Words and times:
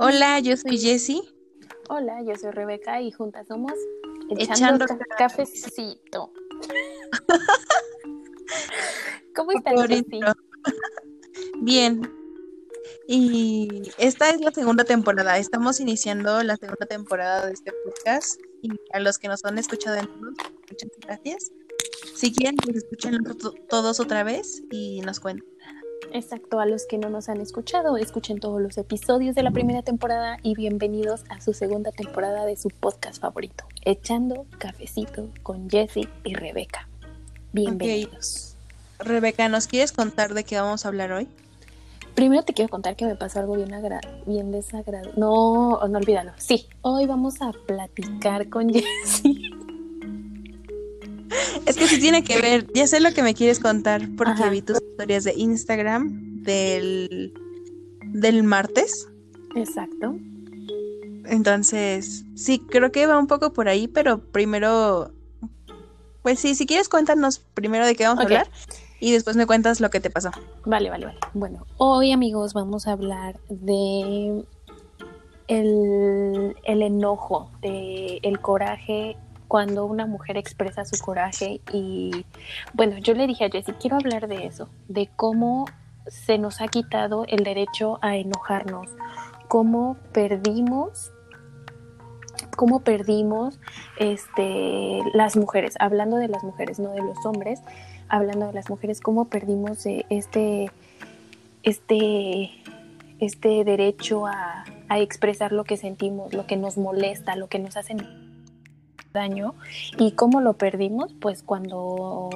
Hola, 0.00 0.40
yo 0.40 0.56
soy 0.56 0.78
Jessie. 0.78 1.22
Hola, 1.88 2.20
yo 2.22 2.34
soy 2.36 2.50
Rebeca 2.50 3.00
y 3.00 3.12
juntas 3.12 3.46
somos 3.46 3.72
Echando, 4.36 4.86
Cafecito. 5.16 6.32
¿Cómo 9.36 9.52
estás, 9.52 9.86
Jessie? 9.86 10.20
Bien. 11.60 12.02
Y 13.06 13.92
esta 13.98 14.30
es 14.30 14.40
la 14.40 14.50
segunda 14.50 14.84
temporada. 14.84 15.38
Estamos 15.38 15.78
iniciando 15.78 16.42
la 16.42 16.56
segunda 16.56 16.86
temporada 16.86 17.46
de 17.46 17.52
este 17.52 17.72
podcast. 17.84 18.40
Y 18.62 18.70
a 18.92 18.98
los 18.98 19.18
que 19.18 19.28
nos 19.28 19.44
han 19.44 19.58
escuchado 19.58 19.96
en 19.96 20.08
muchas 20.70 20.90
gracias. 21.00 21.52
Si 22.14 22.32
quieren, 22.32 22.56
pues 22.56 22.78
escuchen 22.78 23.18
todos 23.68 24.00
otra 24.00 24.24
vez 24.24 24.62
y 24.70 25.02
nos 25.02 25.20
cuentan. 25.20 25.46
Exacto, 26.14 26.60
a 26.60 26.66
los 26.66 26.86
que 26.86 26.96
no 26.96 27.10
nos 27.10 27.28
han 27.28 27.40
escuchado, 27.40 27.96
escuchen 27.96 28.38
todos 28.38 28.62
los 28.62 28.78
episodios 28.78 29.34
de 29.34 29.42
la 29.42 29.50
primera 29.50 29.82
temporada 29.82 30.38
y 30.44 30.54
bienvenidos 30.54 31.24
a 31.28 31.40
su 31.40 31.52
segunda 31.52 31.90
temporada 31.90 32.46
de 32.46 32.56
su 32.56 32.68
podcast 32.68 33.20
favorito, 33.20 33.64
Echando 33.84 34.46
Cafecito 34.58 35.30
con 35.42 35.68
Jessie 35.68 36.08
y 36.22 36.34
Rebeca. 36.34 36.86
Bienvenidos. 37.52 38.54
Rebeca, 39.00 39.48
¿nos 39.48 39.66
quieres 39.66 39.90
contar 39.90 40.34
de 40.34 40.44
qué 40.44 40.54
vamos 40.54 40.84
a 40.84 40.88
hablar 40.88 41.10
hoy? 41.10 41.26
Primero 42.14 42.44
te 42.44 42.52
quiero 42.52 42.70
contar 42.70 42.94
que 42.94 43.06
me 43.06 43.16
pasó 43.16 43.40
algo 43.40 43.56
bien, 43.56 43.72
bien 44.24 44.52
desagradable. 44.52 45.14
No, 45.16 45.80
no 45.88 45.98
olvídalo. 45.98 46.30
Sí, 46.36 46.68
hoy 46.82 47.06
vamos 47.06 47.42
a 47.42 47.50
platicar 47.66 48.48
con 48.48 48.68
Jessie. 48.72 49.50
Es 51.66 51.76
que 51.76 51.86
sí 51.86 51.98
tiene 51.98 52.22
que 52.24 52.40
ver, 52.40 52.66
ya 52.74 52.86
sé 52.86 53.00
lo 53.00 53.12
que 53.12 53.22
me 53.22 53.34
quieres 53.34 53.60
contar 53.60 54.08
porque 54.16 54.48
vi 54.50 54.62
tus 54.62 54.80
historias 54.80 55.24
de 55.24 55.34
Instagram 55.36 56.42
del, 56.42 57.34
del 58.02 58.42
martes. 58.42 59.08
Exacto. 59.54 60.16
Entonces, 61.26 62.24
sí, 62.34 62.58
creo 62.58 62.92
que 62.92 63.06
va 63.06 63.18
un 63.18 63.26
poco 63.26 63.52
por 63.52 63.68
ahí, 63.68 63.88
pero 63.88 64.20
primero, 64.20 65.12
pues 66.22 66.38
sí, 66.38 66.54
si 66.54 66.66
quieres 66.66 66.88
cuéntanos 66.88 67.38
primero 67.38 67.86
de 67.86 67.94
qué 67.94 68.04
vamos 68.04 68.20
a 68.20 68.24
hablar 68.24 68.50
y 69.00 69.12
después 69.12 69.36
me 69.36 69.46
cuentas 69.46 69.80
lo 69.80 69.90
que 69.90 70.00
te 70.00 70.10
pasó. 70.10 70.30
Vale, 70.64 70.90
vale, 70.90 71.06
vale. 71.06 71.18
Bueno, 71.32 71.66
hoy 71.78 72.12
amigos 72.12 72.52
vamos 72.52 72.86
a 72.86 72.92
hablar 72.92 73.38
de 73.48 74.44
el, 75.48 76.56
el 76.64 76.82
enojo, 76.82 77.50
de 77.60 78.18
el 78.22 78.40
coraje 78.40 79.16
cuando 79.54 79.86
una 79.86 80.04
mujer 80.04 80.36
expresa 80.36 80.84
su 80.84 81.00
coraje 81.00 81.60
y 81.72 82.26
bueno, 82.72 82.98
yo 82.98 83.14
le 83.14 83.28
dije 83.28 83.44
a 83.44 83.50
Jessie, 83.50 83.72
quiero 83.78 83.94
hablar 83.94 84.26
de 84.26 84.46
eso, 84.46 84.68
de 84.88 85.08
cómo 85.14 85.66
se 86.08 86.38
nos 86.38 86.60
ha 86.60 86.66
quitado 86.66 87.24
el 87.28 87.44
derecho 87.44 88.00
a 88.02 88.16
enojarnos, 88.16 88.90
cómo 89.46 89.96
perdimos 90.12 91.12
cómo 92.56 92.80
perdimos 92.80 93.60
este 93.96 95.02
las 95.12 95.36
mujeres, 95.36 95.74
hablando 95.78 96.16
de 96.16 96.26
las 96.26 96.42
mujeres, 96.42 96.80
no 96.80 96.90
de 96.90 97.02
los 97.02 97.24
hombres, 97.24 97.60
hablando 98.08 98.48
de 98.48 98.54
las 98.54 98.68
mujeres, 98.68 99.00
cómo 99.00 99.26
perdimos 99.26 99.86
este 99.86 100.72
este 101.62 102.50
este 103.20 103.62
derecho 103.62 104.26
a, 104.26 104.64
a 104.88 104.98
expresar 104.98 105.52
lo 105.52 105.62
que 105.62 105.76
sentimos, 105.76 106.34
lo 106.34 106.44
que 106.44 106.56
nos 106.56 106.76
molesta, 106.76 107.36
lo 107.36 107.46
que 107.46 107.60
nos 107.60 107.76
hace 107.76 107.94
daño 109.14 109.54
y 109.98 110.12
cómo 110.12 110.42
lo 110.42 110.54
perdimos 110.54 111.14
pues 111.20 111.42
cuando 111.42 112.28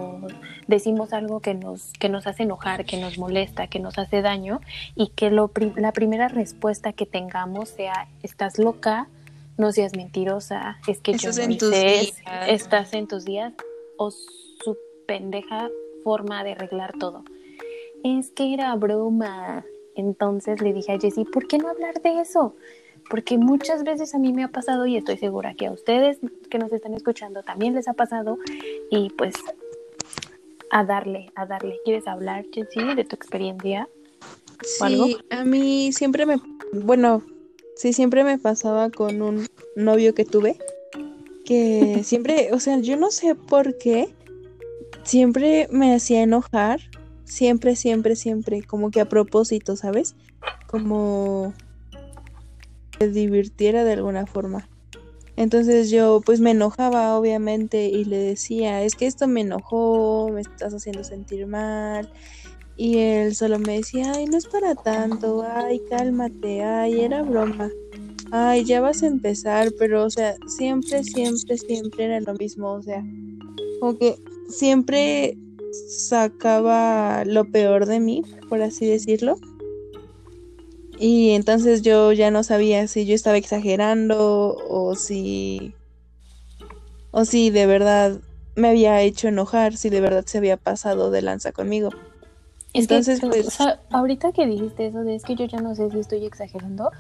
decimos 0.67 1.13
algo 1.13 1.41
que 1.41 1.53
nos 1.53 1.93
que 1.99 2.09
nos 2.09 2.27
hace 2.27 2.45
enojar 2.45 2.87
que 2.87 2.97
nos 2.97 3.19
molesta 3.19 3.67
que 3.67 3.81
nos 3.81 3.99
hace 3.99 4.23
daño 4.23 4.61
y 4.95 5.09
que 5.09 5.31
lo, 5.31 5.51
la 5.77 5.93
primera 5.93 6.29
respuesta 6.29 6.95
que 6.95 7.05
tengamos 7.05 7.69
sea 7.69 8.09
estás 8.23 8.59
loca 8.59 9.09
no 9.59 9.73
seas 9.73 9.95
mentirosa 9.95 10.79
es 10.87 11.01
que 11.01 11.13
yo 11.15 11.31
no 11.33 11.51
hice 11.51 12.15
estás 12.47 12.95
en 12.95 13.09
tus 13.09 13.27
días 13.27 13.53
o 13.99 14.11
su 14.11 14.79
pendeja 15.07 15.69
forma 16.05 16.45
de 16.45 16.53
arreglar 16.53 16.95
todo 16.99 17.25
es 18.05 18.31
que 18.31 18.55
era 18.55 18.75
broma. 18.77 19.65
Entonces 19.95 20.61
le 20.61 20.73
dije 20.73 20.93
a 20.93 21.01
Jessie 21.01 21.25
¿por 21.25 21.47
qué 21.49 21.59
no 21.59 21.69
hablar 21.69 22.01
de 22.03 22.21
eso? 22.21 22.55
Porque 23.09 23.39
muchas 23.39 23.85
veces 23.85 24.15
a 24.15 24.19
mí 24.19 24.33
me 24.33 24.45
ha 24.45 24.49
pasado 24.49 24.87
y 24.87 24.97
estoy 24.97 25.17
segura 25.17 25.55
que 25.55 25.67
a 25.67 25.73
ustedes 25.73 26.19
que 26.51 26.59
nos 26.59 26.73
están 26.73 26.95
escuchando 26.95 27.43
también 27.43 27.75
les 27.75 27.89
ha 27.89 27.95
pasado 27.95 28.39
y 28.91 29.11
pues 29.11 29.35
a 30.71 30.85
darle, 30.85 31.31
a 31.35 31.47
darle. 31.47 31.79
¿Quieres 31.85 32.07
hablar, 32.07 32.45
Jessie, 32.53 32.95
de 32.95 33.05
tu 33.05 33.17
experiencia? 33.17 33.89
Sí, 34.63 35.17
a 35.31 35.45
mí 35.45 35.93
siempre 35.93 36.27
me, 36.27 36.37
bueno, 36.73 37.23
sí, 37.77 37.93
siempre 37.93 38.25
me 38.25 38.39
pasaba 38.39 38.91
con 38.91 39.23
un 39.23 39.47
novio 39.77 40.15
que 40.15 40.25
tuve, 40.25 40.59
que 41.45 42.01
siempre, 42.05 42.51
o 42.53 42.61
sea, 42.61 42.79
yo 42.81 42.97
no 42.97 43.11
sé 43.11 43.35
por 43.35 43.79
qué, 43.79 44.15
siempre 45.05 45.69
me 45.71 45.95
hacía 45.95 46.23
enojar, 46.23 46.81
siempre, 47.25 47.77
siempre, 47.77 48.17
siempre, 48.17 48.63
como 48.63 48.91
que 48.91 49.01
a 49.01 49.09
propósito, 49.09 49.77
¿sabes? 49.77 50.17
Como 50.67 51.55
divirtiera 53.07 53.85
de 53.85 53.93
alguna 53.93 54.27
forma. 54.27 54.69
Entonces 55.37 55.89
yo 55.89 56.21
pues 56.27 56.41
me 56.41 56.51
enojaba 56.51 57.17
obviamente 57.17 57.87
y 57.87 58.05
le 58.05 58.19
decía, 58.19 58.83
es 58.83 58.97
que 58.97 59.07
esto 59.07 59.29
me 59.29 59.43
enojó, 59.43 60.31
me 60.33 60.41
estás 60.41 60.75
haciendo 60.75 61.05
sentir 61.05 61.47
mal. 61.47 62.11
Y 62.77 62.99
él 62.99 63.35
solo 63.37 63.59
me 63.61 63.79
decía, 63.79 64.13
ay, 64.15 64.27
no 64.27 64.37
es 64.37 64.47
para 64.47 64.75
tanto, 64.75 65.45
ay, 65.49 65.81
cálmate, 65.89 66.65
ay, 66.65 67.03
era 67.03 67.23
broma. 67.23 67.71
Ay, 68.33 68.65
ya 68.65 68.81
vas 68.81 69.03
a 69.03 69.07
empezar, 69.07 69.73
pero 69.79 70.05
o 70.05 70.11
sea, 70.11 70.35
siempre, 70.47 71.05
siempre, 71.05 71.57
siempre 71.57 72.05
era 72.05 72.21
lo 72.21 72.35
mismo, 72.35 72.73
o 72.73 72.83
sea, 72.83 73.05
como 73.81 73.97
que 73.97 74.17
siempre 74.49 75.39
sacaba 75.89 77.25
lo 77.25 77.51
peor 77.51 77.87
de 77.87 78.01
mí, 78.01 78.23
por 78.49 78.61
así 78.63 78.87
decirlo. 78.87 79.39
Y 80.99 81.31
entonces 81.31 81.83
yo 81.83 82.13
ya 82.13 82.31
no 82.31 82.43
sabía 82.43 82.89
si 82.89 83.07
yo 83.07 83.15
estaba 83.15 83.37
exagerando 83.37 84.57
o 84.69 84.95
si 84.97 85.75
o 87.11 87.25
si 87.25 87.51
de 87.51 87.67
verdad 87.67 88.19
me 88.57 88.69
había 88.69 89.01
hecho 89.03 89.29
enojar, 89.29 89.77
si 89.77 89.89
de 89.89 90.01
verdad 90.01 90.25
se 90.27 90.39
había 90.39 90.57
pasado 90.57 91.11
de 91.11 91.23
lanza 91.23 91.53
conmigo. 91.53 91.91
entonces, 92.73 93.21
pues 93.21 93.59
ahorita 93.91 94.33
que 94.33 94.47
dijiste 94.47 94.89
eso 94.89 95.01
de 95.05 95.15
es 95.15 95.23
que 95.23 95.37
yo 95.37 95.47
ya 95.47 95.61
no 95.61 95.75
sé 95.75 95.91
si 95.91 96.01
estoy 96.01 96.27
exagerando, 96.27 96.91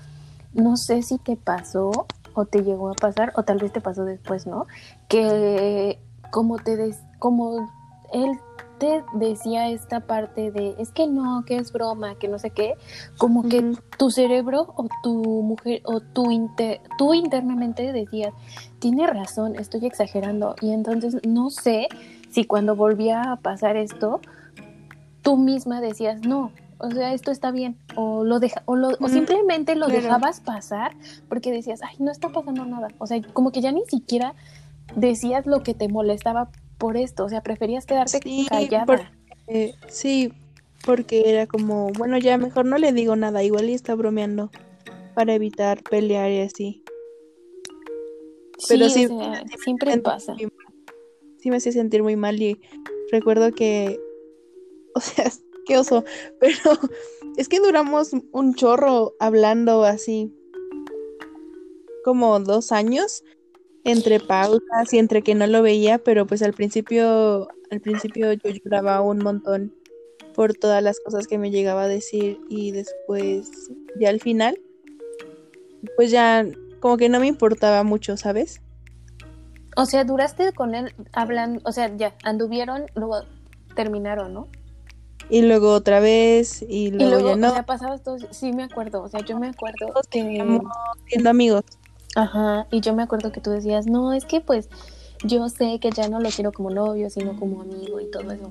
no 0.54 0.76
sé 0.76 1.02
si 1.02 1.18
te 1.18 1.36
pasó 1.36 2.06
o 2.34 2.44
te 2.46 2.62
llegó 2.62 2.90
a 2.90 2.94
pasar 2.94 3.32
o 3.36 3.42
tal 3.42 3.58
vez 3.58 3.72
te 3.72 3.80
pasó 3.80 4.04
después, 4.04 4.46
¿no? 4.46 4.66
Que 5.08 5.98
como 6.30 6.58
te 6.58 6.76
des, 6.76 6.96
como 7.18 7.68
él 8.12 8.38
te 8.78 9.04
decía 9.12 9.68
esta 9.68 10.00
parte 10.00 10.50
de 10.50 10.74
es 10.78 10.90
que 10.90 11.06
no, 11.06 11.44
que 11.44 11.56
es 11.56 11.72
broma, 11.72 12.14
que 12.14 12.28
no 12.28 12.38
sé 12.38 12.50
qué, 12.50 12.74
como 13.16 13.48
que 13.48 13.74
tu 13.96 14.10
cerebro 14.10 14.72
o 14.76 14.88
tu 15.02 15.42
mujer 15.42 15.82
o 15.84 16.00
tu 16.00 16.30
inter, 16.30 16.80
tú 16.96 17.14
internamente 17.14 17.92
decías, 17.92 18.32
tiene 18.78 19.06
razón, 19.06 19.56
estoy 19.56 19.86
exagerando. 19.86 20.54
Y 20.60 20.72
entonces 20.72 21.18
no 21.26 21.50
sé 21.50 21.88
si 22.30 22.44
cuando 22.44 22.76
volvía 22.76 23.32
a 23.32 23.36
pasar 23.36 23.76
esto, 23.76 24.20
tú 25.22 25.36
misma 25.36 25.80
decías, 25.80 26.20
no, 26.22 26.52
o 26.78 26.90
sea, 26.90 27.12
esto 27.12 27.30
está 27.30 27.50
bien, 27.50 27.76
o 27.96 28.24
lo 28.24 28.38
deja, 28.38 28.62
o, 28.66 28.76
lo, 28.76 28.90
o 29.00 29.08
simplemente 29.08 29.74
lo 29.74 29.88
dejabas 29.88 30.40
pasar 30.40 30.92
porque 31.28 31.50
decías, 31.50 31.80
ay, 31.82 31.96
no 31.98 32.10
está 32.10 32.28
pasando 32.28 32.64
nada. 32.64 32.88
O 32.98 33.06
sea, 33.06 33.20
como 33.32 33.50
que 33.50 33.60
ya 33.60 33.72
ni 33.72 33.84
siquiera 33.86 34.34
decías 34.94 35.46
lo 35.46 35.62
que 35.62 35.74
te 35.74 35.88
molestaba 35.88 36.50
por 36.78 36.96
esto, 36.96 37.24
o 37.24 37.28
sea, 37.28 37.42
preferías 37.42 37.86
quedarte 37.86 38.20
callada. 38.48 39.12
sí, 39.88 40.32
porque 40.84 41.28
era 41.28 41.46
como, 41.46 41.90
bueno, 41.98 42.18
ya 42.18 42.38
mejor 42.38 42.64
no 42.64 42.78
le 42.78 42.92
digo 42.92 43.16
nada, 43.16 43.42
igual 43.42 43.68
y 43.68 43.74
está 43.74 43.94
bromeando 43.94 44.50
para 45.14 45.34
evitar 45.34 45.82
pelear 45.82 46.30
y 46.30 46.40
así. 46.40 46.84
Pero 48.68 48.88
sí, 48.88 49.08
siempre 49.62 49.98
pasa. 49.98 50.36
Sí 51.38 51.50
me 51.50 51.56
hacía 51.56 51.72
sentir 51.72 52.02
muy 52.02 52.16
mal 52.16 52.40
y 52.40 52.60
recuerdo 53.10 53.52
que, 53.52 54.00
o 54.94 55.00
sea, 55.00 55.30
qué 55.66 55.78
oso, 55.78 56.04
pero 56.40 56.56
es 57.36 57.48
que 57.48 57.60
duramos 57.60 58.10
un 58.32 58.54
chorro 58.54 59.14
hablando 59.20 59.84
así 59.84 60.32
como 62.04 62.40
dos 62.40 62.72
años 62.72 63.22
entre 63.90 64.20
pausas 64.20 64.92
y 64.92 64.98
entre 64.98 65.22
que 65.22 65.34
no 65.34 65.46
lo 65.46 65.62
veía, 65.62 65.98
pero 65.98 66.26
pues 66.26 66.42
al 66.42 66.52
principio, 66.52 67.48
al 67.70 67.80
principio 67.80 68.32
yo 68.32 68.50
lloraba 68.50 69.00
un 69.00 69.18
montón 69.18 69.74
por 70.34 70.54
todas 70.54 70.82
las 70.82 71.00
cosas 71.00 71.26
que 71.26 71.38
me 71.38 71.50
llegaba 71.50 71.82
a 71.82 71.88
decir 71.88 72.40
y 72.48 72.70
después 72.70 73.50
ya 73.98 74.10
al 74.10 74.20
final, 74.20 74.60
pues 75.96 76.10
ya 76.10 76.46
como 76.80 76.96
que 76.96 77.08
no 77.08 77.20
me 77.20 77.26
importaba 77.26 77.82
mucho, 77.82 78.16
¿sabes? 78.16 78.60
O 79.76 79.86
sea, 79.86 80.04
duraste 80.04 80.52
con 80.52 80.74
él 80.74 80.92
hablando, 81.12 81.60
o 81.64 81.72
sea, 81.72 81.94
ya 81.96 82.14
anduvieron, 82.24 82.86
luego 82.94 83.22
terminaron, 83.74 84.32
¿no? 84.32 84.48
y 85.30 85.42
luego 85.42 85.72
otra 85.72 86.00
vez 86.00 86.64
y 86.66 86.90
luego, 86.90 87.30
ya 87.30 87.36
no. 87.36 87.48
O 87.48 87.52
sea, 87.52 87.66
pasabas 87.66 88.02
todo, 88.02 88.16
sí 88.30 88.52
me 88.52 88.64
acuerdo, 88.64 89.02
o 89.02 89.08
sea, 89.08 89.20
yo 89.20 89.38
me 89.38 89.48
acuerdo 89.48 89.92
que 90.10 90.20
siendo 91.06 91.30
amigos. 91.30 91.64
Ajá, 92.14 92.66
y 92.70 92.80
yo 92.80 92.94
me 92.94 93.02
acuerdo 93.02 93.32
que 93.32 93.40
tú 93.40 93.50
decías, 93.50 93.86
"No, 93.86 94.12
es 94.12 94.24
que 94.24 94.40
pues 94.40 94.68
yo 95.24 95.48
sé 95.48 95.78
que 95.80 95.90
ya 95.90 96.08
no 96.08 96.20
lo 96.20 96.30
quiero 96.30 96.52
como 96.52 96.70
novio, 96.70 97.10
sino 97.10 97.36
como 97.36 97.60
amigo 97.62 98.00
y 98.00 98.10
todo 98.10 98.30
eso." 98.30 98.50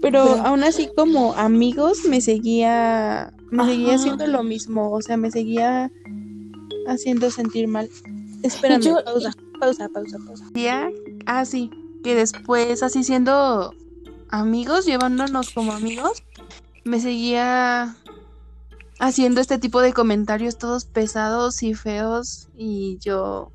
Pero, 0.00 0.20
aún 0.44 0.62
así 0.64 0.90
como 0.94 1.32
amigos 1.34 2.04
me 2.08 2.20
seguía 2.20 3.32
me 3.50 3.64
seguía 3.64 3.94
haciendo 3.94 4.26
lo 4.26 4.42
mismo, 4.42 4.90
o 4.90 5.00
sea, 5.00 5.16
me 5.16 5.30
seguía 5.30 5.90
haciendo 6.86 7.30
sentir 7.30 7.68
mal. 7.68 7.88
Espérame, 8.42 8.82
pausa, 9.04 9.32
pausa, 9.60 9.88
pausa, 9.88 10.18
pausa. 10.26 10.44
Ya, 10.54 10.90
ah, 11.26 11.44
sí, 11.44 11.70
que 12.02 12.14
después 12.14 12.82
así 12.82 13.04
siendo 13.04 13.72
amigos, 14.28 14.84
llevándonos 14.84 15.50
como 15.50 15.72
amigos, 15.72 16.22
me 16.84 17.00
seguía 17.00 17.96
haciendo 18.98 19.40
este 19.40 19.58
tipo 19.58 19.80
de 19.80 19.92
comentarios 19.92 20.58
todos 20.58 20.84
pesados 20.84 21.62
y 21.62 21.74
feos 21.74 22.48
y 22.56 22.98
yo 23.00 23.52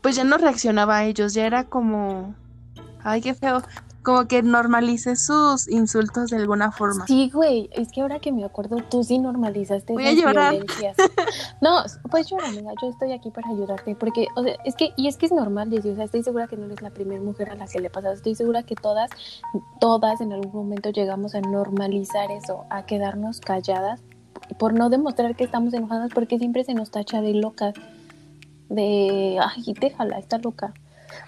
pues 0.00 0.16
ya 0.16 0.24
no 0.24 0.38
reaccionaba 0.38 0.98
a 0.98 1.04
ellos, 1.04 1.34
ya 1.34 1.46
era 1.46 1.64
como 1.64 2.34
ay, 3.02 3.20
qué 3.20 3.34
feo 3.34 3.62
como 4.02 4.26
que 4.26 4.42
normalice 4.42 5.16
sus 5.16 5.68
insultos 5.68 6.30
de 6.30 6.36
alguna 6.36 6.72
forma. 6.72 7.06
Sí, 7.06 7.30
güey, 7.32 7.68
es 7.72 7.88
que 7.92 8.00
ahora 8.00 8.18
que 8.18 8.32
me 8.32 8.44
acuerdo, 8.44 8.78
tú 8.90 9.04
sí 9.04 9.18
normalizaste 9.18 9.92
Voy 9.92 10.06
a 10.06 10.12
llorar. 10.12 10.54
No, 11.60 11.82
pues 12.10 12.28
llora, 12.28 12.48
amiga, 12.48 12.72
yo 12.80 12.88
estoy 12.88 13.12
aquí 13.12 13.30
para 13.30 13.48
ayudarte, 13.50 13.94
porque, 13.94 14.26
o 14.36 14.42
sea, 14.42 14.54
es 14.64 14.74
que, 14.74 14.92
y 14.96 15.08
es 15.08 15.16
que 15.16 15.26
es 15.26 15.32
normal, 15.32 15.68
decir, 15.68 15.92
o 15.92 15.96
sea, 15.96 16.04
estoy 16.04 16.22
segura 16.22 16.46
que 16.46 16.56
no 16.56 16.66
eres 16.66 16.80
la 16.80 16.90
primera 16.90 17.20
mujer 17.20 17.50
a 17.50 17.54
la 17.54 17.66
que 17.66 17.80
le 17.80 17.90
pasa, 17.90 18.12
estoy 18.12 18.34
segura 18.34 18.62
que 18.62 18.74
todas, 18.74 19.10
todas 19.78 20.20
en 20.20 20.32
algún 20.32 20.52
momento 20.52 20.90
llegamos 20.90 21.34
a 21.34 21.40
normalizar 21.40 22.30
eso, 22.30 22.64
a 22.70 22.86
quedarnos 22.86 23.40
calladas, 23.40 24.00
por 24.58 24.72
no 24.72 24.88
demostrar 24.88 25.36
que 25.36 25.44
estamos 25.44 25.74
enojadas, 25.74 26.10
porque 26.14 26.38
siempre 26.38 26.64
se 26.64 26.74
nos 26.74 26.90
tacha 26.90 27.20
de 27.20 27.34
locas, 27.34 27.74
de, 28.68 29.38
ay, 29.40 29.74
déjala, 29.80 30.18
está 30.18 30.38
loca. 30.38 30.72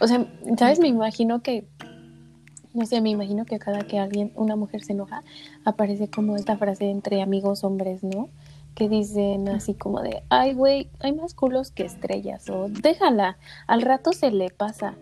O 0.01 0.07
sea, 0.07 0.27
¿sabes? 0.59 0.79
Me 0.79 0.89
imagino 0.89 1.43
que 1.43 1.67
no 2.75 2.87
sé, 2.87 3.01
me 3.01 3.11
imagino 3.11 3.45
que 3.45 3.59
cada 3.59 3.81
que 3.81 3.99
alguien, 3.99 4.33
una 4.35 4.57
mujer 4.57 4.83
se 4.83 4.93
enoja, 4.93 5.23
aparece 5.65 6.09
como 6.09 6.37
esta 6.37 6.57
frase 6.57 6.91
entre 6.91 7.23
amigos 7.23 7.65
hombres, 7.65 8.03
¿no? 8.03 8.31
Que 8.75 8.89
dicen 8.89 9.49
así 9.49 9.75
como 9.75 10.01
de, 10.01 10.23
ay, 10.31 10.55
güey, 10.55 10.89
hay 11.01 11.13
más 11.13 11.35
culos 11.35 11.71
que 11.71 11.85
estrellas, 11.85 12.49
o 12.49 12.69
déjala, 12.69 13.39
al 13.67 13.83
rato 13.83 14.13
se 14.13 14.31
le 14.31 14.51
pasa. 14.51 14.97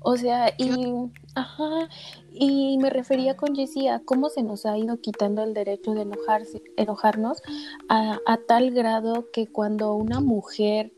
O 0.00 0.16
sea, 0.16 0.54
y, 0.58 0.94
ajá, 1.34 1.88
y 2.32 2.78
me 2.78 2.88
refería 2.88 3.36
con 3.36 3.56
Jessie 3.56 3.88
a 3.88 4.00
cómo 4.00 4.28
se 4.28 4.42
nos 4.42 4.64
ha 4.64 4.78
ido 4.78 5.00
quitando 5.00 5.42
el 5.42 5.54
derecho 5.54 5.92
de 5.92 6.02
enojarse, 6.02 6.62
enojarnos 6.76 7.42
a, 7.88 8.18
a 8.26 8.36
tal 8.36 8.70
grado 8.70 9.26
que 9.32 9.48
cuando 9.48 9.94
una 9.94 10.20
mujer 10.20 10.92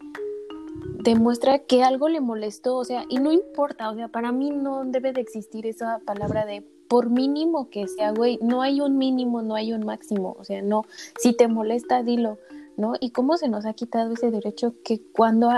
demuestra 1.03 1.61
que 1.61 1.83
algo 1.83 2.09
le 2.09 2.21
molestó, 2.21 2.77
o 2.77 2.85
sea, 2.85 3.05
y 3.09 3.19
no 3.19 3.33
importa, 3.33 3.91
o 3.91 3.95
sea, 3.95 4.09
para 4.09 4.33
mí 4.33 4.51
no 4.51 4.85
debe 4.85 5.13
de 5.13 5.21
existir 5.21 5.67
esa 5.67 6.01
palabra 6.05 6.45
de 6.45 6.63
por 6.89 7.09
mínimo 7.09 7.71
que 7.71 7.87
sea, 7.87 8.11
güey, 8.11 8.39
no 8.43 8.63
hay 8.63 8.81
un 8.81 8.99
mínimo, 8.99 9.43
no 9.43 9.55
hay 9.55 9.73
un 9.73 9.87
máximo, 9.87 10.37
o 10.39 10.45
sea, 10.45 10.61
no, 10.61 10.85
si 11.19 11.33
te 11.33 11.47
molesta, 11.47 12.03
dilo, 12.03 12.39
¿no? 12.77 12.95
Y 13.01 13.11
cómo 13.11 13.37
se 13.37 13.49
nos 13.49 13.65
ha 13.65 13.75
quitado 13.75 14.15
ese 14.15 14.31
derecho 14.31 14.75
que 14.85 15.01
cuando 15.13 15.51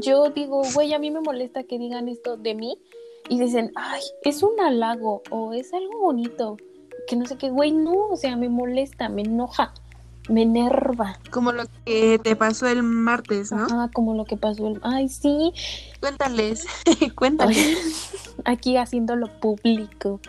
yo 0.00 0.30
digo, 0.30 0.62
güey, 0.74 0.92
a 0.92 0.98
mí 0.98 1.10
me 1.10 1.20
molesta 1.20 1.62
que 1.62 1.78
digan 1.78 2.08
esto 2.08 2.36
de 2.36 2.54
mí 2.54 2.78
y 3.28 3.38
dicen, 3.38 3.72
ay, 3.76 4.02
es 4.24 4.42
un 4.42 4.58
halago 4.60 5.22
o 5.30 5.52
es 5.52 5.72
algo 5.72 6.00
bonito, 6.00 6.56
que 7.06 7.16
no 7.16 7.26
sé 7.26 7.36
qué, 7.38 7.50
güey, 7.50 7.70
no, 7.70 8.08
o 8.08 8.16
sea, 8.16 8.36
me 8.36 8.48
molesta, 8.48 9.08
me 9.08 9.22
enoja 9.22 9.72
me 10.28 10.42
enerva. 10.42 11.18
Como 11.30 11.52
lo 11.52 11.64
que 11.84 12.18
te 12.18 12.36
pasó 12.36 12.66
el 12.66 12.82
martes, 12.82 13.52
¿no? 13.52 13.66
Ah, 13.70 13.90
como 13.92 14.14
lo 14.14 14.24
que 14.24 14.36
pasó 14.36 14.68
el... 14.68 14.80
Ay, 14.82 15.08
sí. 15.08 15.52
Cuéntales, 16.00 16.66
cuéntales. 17.14 18.34
Aquí 18.44 18.76
haciéndolo 18.76 19.28
público. 19.40 20.20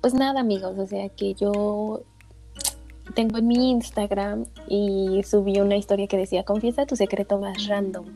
Pues 0.00 0.14
nada, 0.14 0.40
amigos, 0.40 0.78
o 0.78 0.86
sea 0.86 1.08
que 1.08 1.34
yo 1.34 2.02
tengo 3.14 3.38
en 3.38 3.46
mi 3.46 3.70
Instagram 3.70 4.46
y 4.68 5.22
subí 5.24 5.60
una 5.60 5.76
historia 5.76 6.06
que 6.06 6.16
decía, 6.16 6.44
confiesa 6.44 6.86
tu 6.86 6.96
secreto 6.96 7.38
más 7.38 7.66
random. 7.66 8.06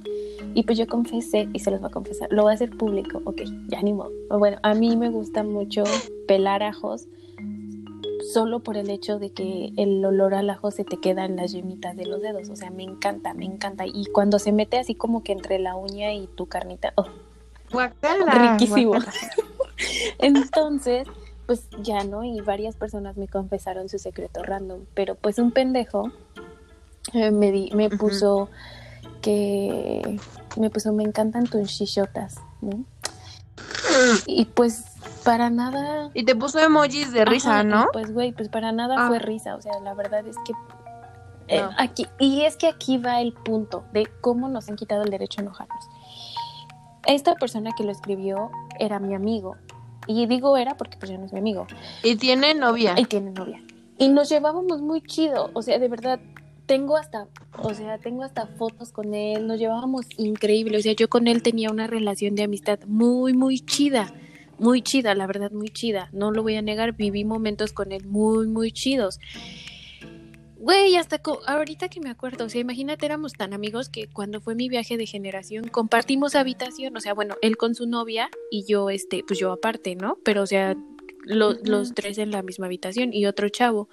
Y 0.54 0.64
pues 0.64 0.78
yo 0.78 0.86
confesé 0.86 1.48
y 1.52 1.60
se 1.60 1.70
los 1.70 1.80
voy 1.80 1.88
a 1.88 1.92
confesar. 1.92 2.28
Lo 2.32 2.42
voy 2.42 2.52
a 2.52 2.54
hacer 2.54 2.70
público, 2.70 3.22
ok, 3.24 3.42
ya 3.68 3.78
animo. 3.78 4.08
Bueno, 4.30 4.58
a 4.62 4.74
mí 4.74 4.96
me 4.96 5.08
gusta 5.08 5.42
mucho 5.42 5.84
pelar 6.26 6.62
ajos 6.62 7.06
solo 8.32 8.60
por 8.60 8.76
el 8.76 8.90
hecho 8.90 9.18
de 9.18 9.30
que 9.30 9.72
el 9.76 10.04
olor 10.04 10.34
al 10.34 10.50
ajo 10.50 10.70
se 10.70 10.84
te 10.84 10.98
queda 10.98 11.24
en 11.24 11.36
las 11.36 11.52
yemitas 11.52 11.96
de 11.96 12.06
los 12.06 12.22
dedos. 12.22 12.48
O 12.48 12.56
sea, 12.56 12.70
me 12.70 12.82
encanta, 12.82 13.34
me 13.34 13.44
encanta. 13.44 13.86
Y 13.86 14.06
cuando 14.06 14.38
se 14.38 14.52
mete 14.52 14.78
así 14.78 14.94
como 14.94 15.22
que 15.22 15.32
entre 15.32 15.58
la 15.58 15.76
uña 15.76 16.12
y 16.12 16.26
tu 16.26 16.46
carnita, 16.46 16.92
oh, 16.96 17.06
riquísimo. 17.72 18.94
Entonces, 20.18 21.06
pues 21.46 21.68
ya 21.82 22.04
no, 22.04 22.22
y 22.24 22.40
varias 22.40 22.76
personas 22.76 23.16
me 23.16 23.26
confesaron 23.26 23.88
su 23.88 23.98
secreto 23.98 24.42
random, 24.42 24.84
pero 24.94 25.14
pues 25.16 25.38
un 25.38 25.50
pendejo 25.50 26.12
eh, 27.12 27.30
me, 27.30 27.50
di, 27.50 27.70
me 27.74 27.90
puso 27.90 28.48
que 29.20 30.18
me 30.56 30.70
puso 30.70 30.92
me 30.92 31.02
encantan 31.02 31.46
tus 31.46 31.68
chichotas, 31.76 32.36
¿no? 32.60 32.84
Y 34.26 34.44
pues 34.46 34.84
para 35.24 35.50
nada. 35.50 36.10
Y 36.14 36.24
te 36.24 36.34
puso 36.34 36.58
emojis 36.58 37.12
de 37.12 37.24
risa, 37.24 37.62
¿no? 37.62 37.86
Pues, 37.92 38.12
güey, 38.12 38.32
pues 38.32 38.48
para 38.48 38.72
nada 38.72 39.08
fue 39.08 39.16
ah. 39.16 39.20
risa. 39.20 39.56
O 39.56 39.62
sea, 39.62 39.72
la 39.80 39.94
verdad 39.94 40.26
es 40.26 40.36
que. 40.44 40.52
Eh, 41.48 41.68
aquí, 41.78 42.06
y 42.18 42.42
es 42.42 42.56
que 42.56 42.68
aquí 42.68 42.98
va 42.98 43.20
el 43.20 43.32
punto 43.32 43.84
de 43.92 44.08
cómo 44.20 44.48
nos 44.48 44.68
han 44.68 44.76
quitado 44.76 45.02
el 45.02 45.10
derecho 45.10 45.40
a 45.40 45.42
enojarnos. 45.42 45.84
Esta 47.06 47.34
persona 47.34 47.72
que 47.76 47.82
lo 47.82 47.90
escribió 47.90 48.50
era 48.78 49.00
mi 49.00 49.14
amigo. 49.14 49.56
Y 50.06 50.26
digo 50.26 50.56
era 50.56 50.76
porque 50.76 50.96
pues 50.96 51.10
ya 51.10 51.18
no 51.18 51.26
es 51.26 51.32
mi 51.32 51.40
amigo. 51.40 51.66
Y 52.02 52.16
tiene 52.16 52.54
novia. 52.54 52.94
Y 52.96 53.04
tiene 53.04 53.30
novia. 53.30 53.62
Y 53.98 54.08
nos 54.08 54.28
llevábamos 54.28 54.80
muy 54.80 55.02
chido. 55.02 55.50
O 55.54 55.62
sea, 55.62 55.78
de 55.78 55.88
verdad, 55.88 56.20
tengo 56.70 56.96
hasta, 56.96 57.26
o 57.60 57.74
sea, 57.74 57.98
tengo 57.98 58.22
hasta 58.22 58.46
fotos 58.46 58.92
con 58.92 59.12
él, 59.12 59.48
nos 59.48 59.58
llevábamos 59.58 60.06
increíble, 60.16 60.78
o 60.78 60.80
sea, 60.80 60.92
yo 60.92 61.08
con 61.08 61.26
él 61.26 61.42
tenía 61.42 61.68
una 61.68 61.88
relación 61.88 62.36
de 62.36 62.44
amistad 62.44 62.78
muy, 62.86 63.32
muy 63.32 63.58
chida, 63.58 64.14
muy 64.60 64.82
chida, 64.82 65.14
la 65.14 65.26
verdad, 65.26 65.50
muy 65.50 65.70
chida, 65.70 66.08
no 66.12 66.30
lo 66.30 66.42
voy 66.42 66.54
a 66.56 66.62
negar, 66.62 66.92
viví 66.92 67.24
momentos 67.24 67.72
con 67.72 67.92
él 67.92 68.06
muy, 68.06 68.46
muy 68.46 68.70
chidos. 68.70 69.18
Güey, 70.56 70.96
hasta 70.96 71.22
ahorita 71.46 71.88
que 71.88 72.00
me 72.00 72.10
acuerdo, 72.10 72.44
o 72.44 72.48
sea, 72.50 72.60
imagínate, 72.60 73.06
éramos 73.06 73.32
tan 73.32 73.54
amigos 73.54 73.88
que 73.88 74.08
cuando 74.08 74.42
fue 74.42 74.54
mi 74.54 74.68
viaje 74.68 74.98
de 74.98 75.06
generación 75.06 75.68
compartimos 75.68 76.34
habitación, 76.34 76.94
o 76.94 77.00
sea, 77.00 77.14
bueno, 77.14 77.36
él 77.40 77.56
con 77.56 77.74
su 77.74 77.86
novia 77.86 78.28
y 78.50 78.66
yo, 78.66 78.90
este, 78.90 79.24
pues 79.26 79.40
yo 79.40 79.50
aparte, 79.52 79.96
¿no? 79.96 80.18
Pero, 80.22 80.42
o 80.42 80.46
sea, 80.46 80.76
los 81.24 81.94
tres 81.94 82.18
en 82.18 82.30
la 82.30 82.42
misma 82.42 82.66
habitación 82.66 83.14
y 83.14 83.24
otro 83.24 83.48
chavo. 83.48 83.88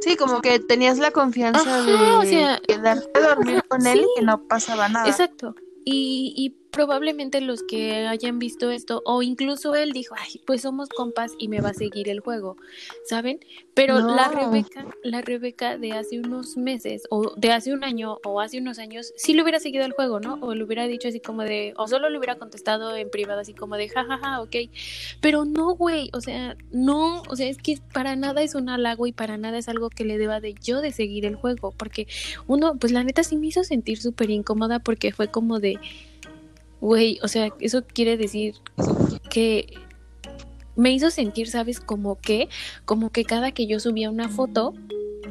Sí, 0.00 0.16
como 0.16 0.40
que 0.40 0.58
tenías 0.58 0.98
la 0.98 1.12
confianza 1.12 1.84
de 1.84 2.60
quedarte 2.66 3.10
a 3.14 3.20
dormir 3.20 3.62
con 3.68 3.86
él 3.86 4.00
y 4.00 4.18
que 4.18 4.26
no 4.26 4.42
pasaba 4.48 4.88
nada. 4.88 5.08
Exacto. 5.08 5.54
Y, 5.84 6.34
y 6.36 6.50
probablemente 6.70 7.40
los 7.40 7.62
que 7.62 8.06
hayan 8.06 8.38
visto 8.38 8.70
esto, 8.70 9.02
o 9.04 9.22
incluso 9.22 9.74
él 9.74 9.92
dijo, 9.92 10.14
ay, 10.18 10.40
pues 10.46 10.62
somos 10.62 10.88
compas 10.88 11.32
y 11.38 11.48
me 11.48 11.60
va 11.60 11.70
a 11.70 11.74
seguir 11.74 12.08
el 12.08 12.20
juego, 12.20 12.56
¿saben? 13.06 13.40
Pero 13.74 14.00
la 14.00 14.28
Rebeca, 14.28 14.86
la 15.04 15.20
Rebeca 15.20 15.78
de 15.78 15.92
hace 15.92 16.18
unos 16.18 16.56
meses, 16.56 17.02
o 17.10 17.34
de 17.36 17.52
hace 17.52 17.72
un 17.72 17.84
año, 17.84 18.18
o 18.24 18.40
hace 18.40 18.58
unos 18.58 18.78
años, 18.78 19.12
sí 19.16 19.34
le 19.34 19.42
hubiera 19.42 19.60
seguido 19.60 19.84
el 19.84 19.92
juego, 19.92 20.20
¿no? 20.20 20.38
O 20.40 20.54
le 20.54 20.64
hubiera 20.64 20.86
dicho 20.86 21.08
así 21.08 21.20
como 21.20 21.42
de, 21.42 21.74
o 21.76 21.86
solo 21.86 22.10
le 22.10 22.18
hubiera 22.18 22.36
contestado 22.36 22.96
en 22.96 23.10
privado 23.10 23.40
así 23.40 23.54
como 23.54 23.76
de, 23.76 23.88
jajaja, 23.88 24.18
ja, 24.18 24.30
ja, 24.30 24.42
ok. 24.42 24.56
Pero 25.20 25.44
no, 25.44 25.74
güey, 25.74 26.10
o 26.12 26.20
sea, 26.20 26.56
no, 26.72 27.22
o 27.28 27.36
sea, 27.36 27.48
es 27.48 27.58
que 27.58 27.78
para 27.92 28.16
nada 28.16 28.42
es 28.42 28.54
un 28.54 28.68
halago 28.68 29.06
y 29.06 29.12
para 29.12 29.36
nada 29.36 29.58
es 29.58 29.68
algo 29.68 29.90
que 29.90 30.04
le 30.04 30.18
deba 30.18 30.40
de 30.40 30.54
yo 30.54 30.80
de 30.80 30.92
seguir 30.92 31.24
el 31.24 31.36
juego, 31.36 31.72
porque 31.76 32.06
uno, 32.46 32.76
pues 32.78 32.92
la 32.92 33.04
neta 33.04 33.22
sí 33.22 33.36
me 33.36 33.46
hizo 33.46 33.64
sentir 33.64 34.00
súper 34.00 34.30
incómoda 34.30 34.80
porque 34.80 35.12
fue 35.12 35.28
como 35.28 35.60
de, 35.60 35.78
Güey, 36.80 37.18
o 37.22 37.28
sea, 37.28 37.50
eso 37.60 37.82
quiere 37.84 38.16
decir 38.16 38.54
que 39.30 39.66
me 40.76 40.92
hizo 40.92 41.10
sentir, 41.10 41.48
¿sabes? 41.48 41.80
Como 41.80 42.20
que, 42.20 42.48
como 42.84 43.10
que 43.10 43.24
cada 43.24 43.50
que 43.50 43.66
yo 43.66 43.80
subía 43.80 44.10
una 44.10 44.28
foto, 44.28 44.74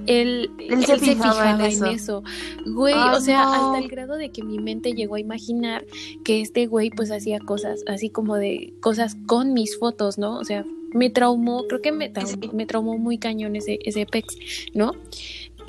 él, 0.08 0.50
se, 0.86 0.98
fijaba, 0.98 1.51
en, 1.66 1.86
eso. 1.86 2.24
Güey, 2.66 2.94
o 2.94 3.22
sea, 3.22 3.44
hasta 3.54 3.80
el 3.80 3.88
grado 3.88 4.16
de 4.16 4.30
que 4.30 4.44
mi 4.44 4.60
mente 4.60 4.94
llegó 4.94 5.16
a 5.16 5.20
imaginar 5.20 5.86
que 6.24 6.42
este 6.42 6.68
güey 6.68 6.89
pues 6.89 7.12
hacía 7.12 7.39
cosas 7.39 7.84
así 7.88 8.10
como 8.10 8.36
de 8.36 8.74
cosas 8.82 9.16
con 9.25 9.54
mis 9.54 9.77
fotos, 9.77 10.18
¿no? 10.18 10.38
O 10.38 10.44
sea, 10.44 10.66
me 10.94 11.10
traumó, 11.10 11.66
creo 11.68 11.82
que 11.82 11.92
me, 11.92 12.12
me 12.54 12.66
traumó 12.66 12.98
muy 12.98 13.18
cañón 13.18 13.56
ese, 13.56 13.80
ese 13.84 14.06
pex, 14.06 14.38
¿no? 14.74 14.94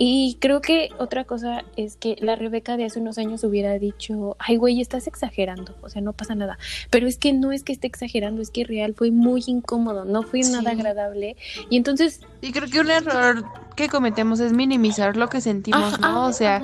Y 0.00 0.38
creo 0.40 0.60
que 0.60 0.90
otra 0.98 1.24
cosa 1.24 1.64
es 1.76 1.96
que 1.96 2.16
la 2.20 2.36
Rebeca 2.36 2.76
de 2.76 2.84
hace 2.84 3.00
unos 3.00 3.18
años 3.18 3.42
hubiera 3.42 3.78
dicho, 3.80 4.36
ay 4.38 4.56
güey, 4.56 4.80
estás 4.80 5.08
exagerando, 5.08 5.74
o 5.82 5.88
sea, 5.88 6.00
no 6.00 6.12
pasa 6.12 6.36
nada. 6.36 6.56
Pero 6.88 7.08
es 7.08 7.18
que 7.18 7.32
no 7.32 7.50
es 7.50 7.64
que 7.64 7.72
esté 7.72 7.88
exagerando, 7.88 8.40
es 8.40 8.50
que 8.50 8.62
real 8.62 8.94
fue 8.94 9.10
muy 9.10 9.42
incómodo, 9.48 10.04
no 10.04 10.22
fue 10.22 10.40
nada 10.42 10.70
agradable. 10.70 11.36
Y 11.68 11.76
entonces... 11.76 12.20
Y 12.40 12.52
creo 12.52 12.68
que 12.68 12.78
un 12.78 12.90
error 12.90 13.44
que 13.74 13.88
cometemos 13.88 14.38
es 14.38 14.52
minimizar 14.52 15.16
lo 15.16 15.28
que 15.28 15.40
sentimos, 15.40 15.98
¿no? 15.98 16.26
o 16.26 16.32
sea, 16.32 16.62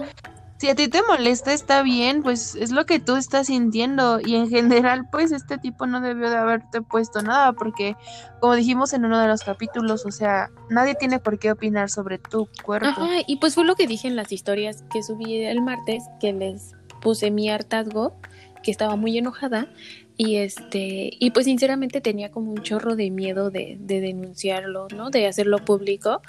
si 0.58 0.68
a 0.68 0.75
ti 0.75 0.88
te 0.88 1.02
molesta, 1.02 1.52
está 1.52 1.82
bien, 1.82 2.23
pues 2.23 2.54
es 2.54 2.70
lo 2.70 2.87
que 2.87 3.00
tú 3.00 3.16
estás 3.16 3.49
sintiendo. 3.49 4.20
Y 4.25 4.37
en 4.37 4.49
general, 4.49 5.08
pues 5.11 5.32
este 5.32 5.58
tipo 5.58 5.87
no 5.87 6.00
debió 6.00 6.30
de 6.30 6.37
haberte 6.37 6.80
puesto 6.80 7.23
nada, 7.23 7.52
porque 7.52 7.96
como 8.40 8.54
dijimos 8.54 8.92
en 8.92 9.04
uno 9.04 9.18
de 9.18 9.26
los 9.26 9.42
capítulos, 9.42 10.06
o 10.06 10.12
sea, 10.12 10.50
nadie 10.70 10.94
tiene 10.94 11.18
por 11.18 11.38
qué 11.38 11.50
opinar 11.50 11.90
sobre 11.90 12.18
tu 12.18 12.49
cuerpo. 12.62 12.87
Ajá, 12.88 13.08
y 13.26 13.37
pues 13.37 13.54
fue 13.54 13.64
lo 13.64 13.75
que 13.75 13.87
dije 13.87 14.06
en 14.06 14.16
las 14.16 14.30
historias 14.30 14.84
que 14.92 15.02
subí 15.02 15.40
el 15.44 15.61
martes, 15.61 16.04
que 16.20 16.32
les 16.32 16.73
puse 17.02 17.30
mi 17.30 17.50
hartazgo, 17.50 18.14
que 18.62 18.70
estaba 18.70 18.96
muy 18.96 19.18
enojada. 19.18 19.68
Y 20.16 20.37
este, 20.37 21.11
y 21.18 21.32
pues 21.32 21.46
sinceramente 21.46 22.00
tenía 22.00 22.30
como 22.30 22.52
un 22.52 22.62
chorro 22.62 22.94
de 22.94 23.11
miedo 23.11 23.50
de, 23.50 23.76
de 23.80 24.00
denunciarlo, 24.00 24.87
¿no? 24.94 25.11
De 25.11 25.26
hacerlo 25.26 25.58
público, 25.58 26.23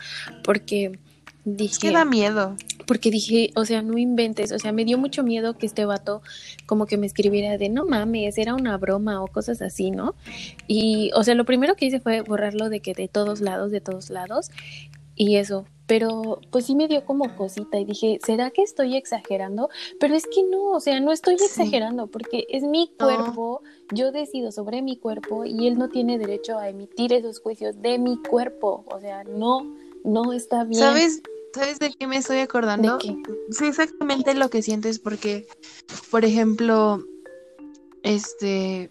porque 0.43 0.99
dije... 1.45 1.79
que 1.79 1.91
da 1.91 2.05
miedo. 2.05 2.57
Porque 2.85 3.09
dije, 3.09 3.51
o 3.55 3.65
sea, 3.65 3.81
no 3.81 3.97
inventes, 3.97 4.51
o 4.51 4.59
sea, 4.59 4.71
me 4.71 4.85
dio 4.85 4.97
mucho 4.97 5.23
miedo 5.23 5.57
que 5.57 5.65
este 5.65 5.85
vato 5.85 6.21
como 6.65 6.85
que 6.85 6.97
me 6.97 7.07
escribiera 7.07 7.57
de, 7.57 7.69
no 7.69 7.85
mames, 7.85 8.37
era 8.37 8.53
una 8.53 8.77
broma 8.77 9.23
o 9.23 9.27
cosas 9.27 9.61
así, 9.61 9.89
¿no? 9.89 10.13
Y, 10.67 11.11
o 11.15 11.23
sea, 11.23 11.33
lo 11.33 11.45
primero 11.45 11.75
que 11.75 11.85
hice 11.85 11.99
fue 11.99 12.21
borrarlo 12.21 12.69
de 12.69 12.81
que 12.81 12.93
de 12.93 13.07
todos 13.07 13.41
lados, 13.41 13.71
de 13.71 13.81
todos 13.81 14.09
lados, 14.09 14.51
y 15.15 15.37
eso, 15.37 15.65
pero 15.87 16.41
pues 16.51 16.65
sí 16.65 16.75
me 16.75 16.87
dio 16.87 17.05
como 17.05 17.35
cosita 17.35 17.79
y 17.79 17.85
dije, 17.85 18.19
¿será 18.23 18.49
que 18.51 18.63
estoy 18.63 18.97
exagerando? 18.97 19.69
Pero 19.99 20.15
es 20.15 20.25
que 20.25 20.43
no, 20.43 20.71
o 20.71 20.79
sea, 20.79 20.99
no 20.99 21.11
estoy 21.11 21.35
exagerando 21.35 22.07
porque 22.07 22.45
es 22.49 22.63
mi 22.63 22.91
cuerpo, 22.99 23.61
yo 23.93 24.11
decido 24.11 24.51
sobre 24.51 24.81
mi 24.81 24.97
cuerpo 24.97 25.45
y 25.45 25.67
él 25.67 25.77
no 25.77 25.89
tiene 25.89 26.17
derecho 26.17 26.57
a 26.57 26.69
emitir 26.69 27.13
esos 27.13 27.39
juicios 27.39 27.81
de 27.81 27.97
mi 27.97 28.17
cuerpo, 28.17 28.83
o 28.87 28.99
sea, 28.99 29.23
no, 29.23 29.75
no 30.03 30.33
está 30.33 30.63
bien. 30.63 30.81
¿Sabes? 30.81 31.21
¿Sabes 31.55 31.79
de 31.79 31.93
qué 31.93 32.05
me 32.05 32.17
estoy 32.17 32.39
acordando? 32.39 32.97
¿De 32.97 33.15
Sí, 33.49 33.65
exactamente 33.65 34.33
lo 34.33 34.49
que 34.49 34.61
sientes 34.61 34.99
porque, 34.99 35.47
por 36.11 36.25
ejemplo, 36.25 37.01
este, 38.03 38.89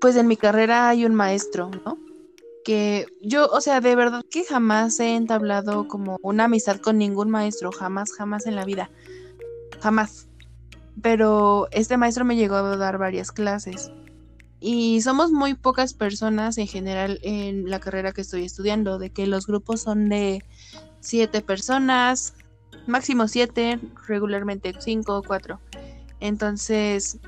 pues 0.00 0.16
en 0.16 0.26
mi 0.26 0.36
carrera 0.36 0.88
hay 0.88 1.04
un 1.04 1.14
maestro, 1.14 1.70
¿no? 1.84 1.96
Que 2.64 3.06
yo, 3.22 3.46
o 3.46 3.60
sea, 3.60 3.80
de 3.80 3.94
verdad 3.94 4.24
que 4.28 4.42
jamás 4.42 4.98
he 4.98 5.14
entablado 5.14 5.86
como 5.86 6.18
una 6.22 6.44
amistad 6.46 6.80
con 6.80 6.98
ningún 6.98 7.30
maestro, 7.30 7.70
jamás, 7.70 8.12
jamás 8.14 8.46
en 8.46 8.56
la 8.56 8.64
vida, 8.64 8.90
jamás. 9.80 10.26
Pero 11.00 11.68
este 11.70 11.96
maestro 11.96 12.24
me 12.24 12.34
llegó 12.34 12.56
a 12.56 12.76
dar 12.76 12.98
varias 12.98 13.30
clases 13.30 13.92
y 14.60 15.00
somos 15.00 15.32
muy 15.32 15.54
pocas 15.54 15.94
personas 15.94 16.58
en 16.58 16.66
general 16.66 17.18
en 17.22 17.70
la 17.70 17.80
carrera 17.80 18.12
que 18.12 18.20
estoy 18.20 18.44
estudiando, 18.44 18.98
de 18.98 19.10
que 19.10 19.26
los 19.26 19.46
grupos 19.46 19.80
son 19.80 20.10
de 20.10 20.44
siete 21.00 21.40
personas, 21.40 22.34
máximo 22.86 23.26
siete, 23.26 23.80
regularmente 24.06 24.74
cinco 24.78 25.16
o 25.16 25.22
cuatro. 25.22 25.60
Entonces, 26.20 27.18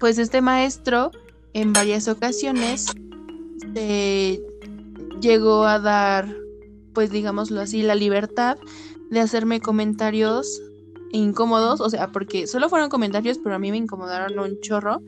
pues 0.00 0.18
este 0.18 0.40
maestro 0.40 1.12
en 1.52 1.72
varias 1.72 2.08
ocasiones 2.08 2.86
llegó 5.20 5.64
a 5.64 5.78
dar, 5.78 6.34
pues 6.92 7.10
digámoslo 7.10 7.60
así, 7.60 7.82
la 7.82 7.94
libertad 7.94 8.58
de 9.10 9.20
hacerme 9.20 9.60
comentarios 9.60 10.60
incómodos, 11.12 11.80
o 11.80 11.90
sea, 11.90 12.08
porque 12.10 12.46
solo 12.46 12.68
fueron 12.68 12.88
comentarios, 12.88 13.38
pero 13.38 13.54
a 13.54 13.58
mí 13.58 13.70
me 13.70 13.76
incomodaron 13.76 14.38
un 14.38 14.60
chorro 14.60 15.02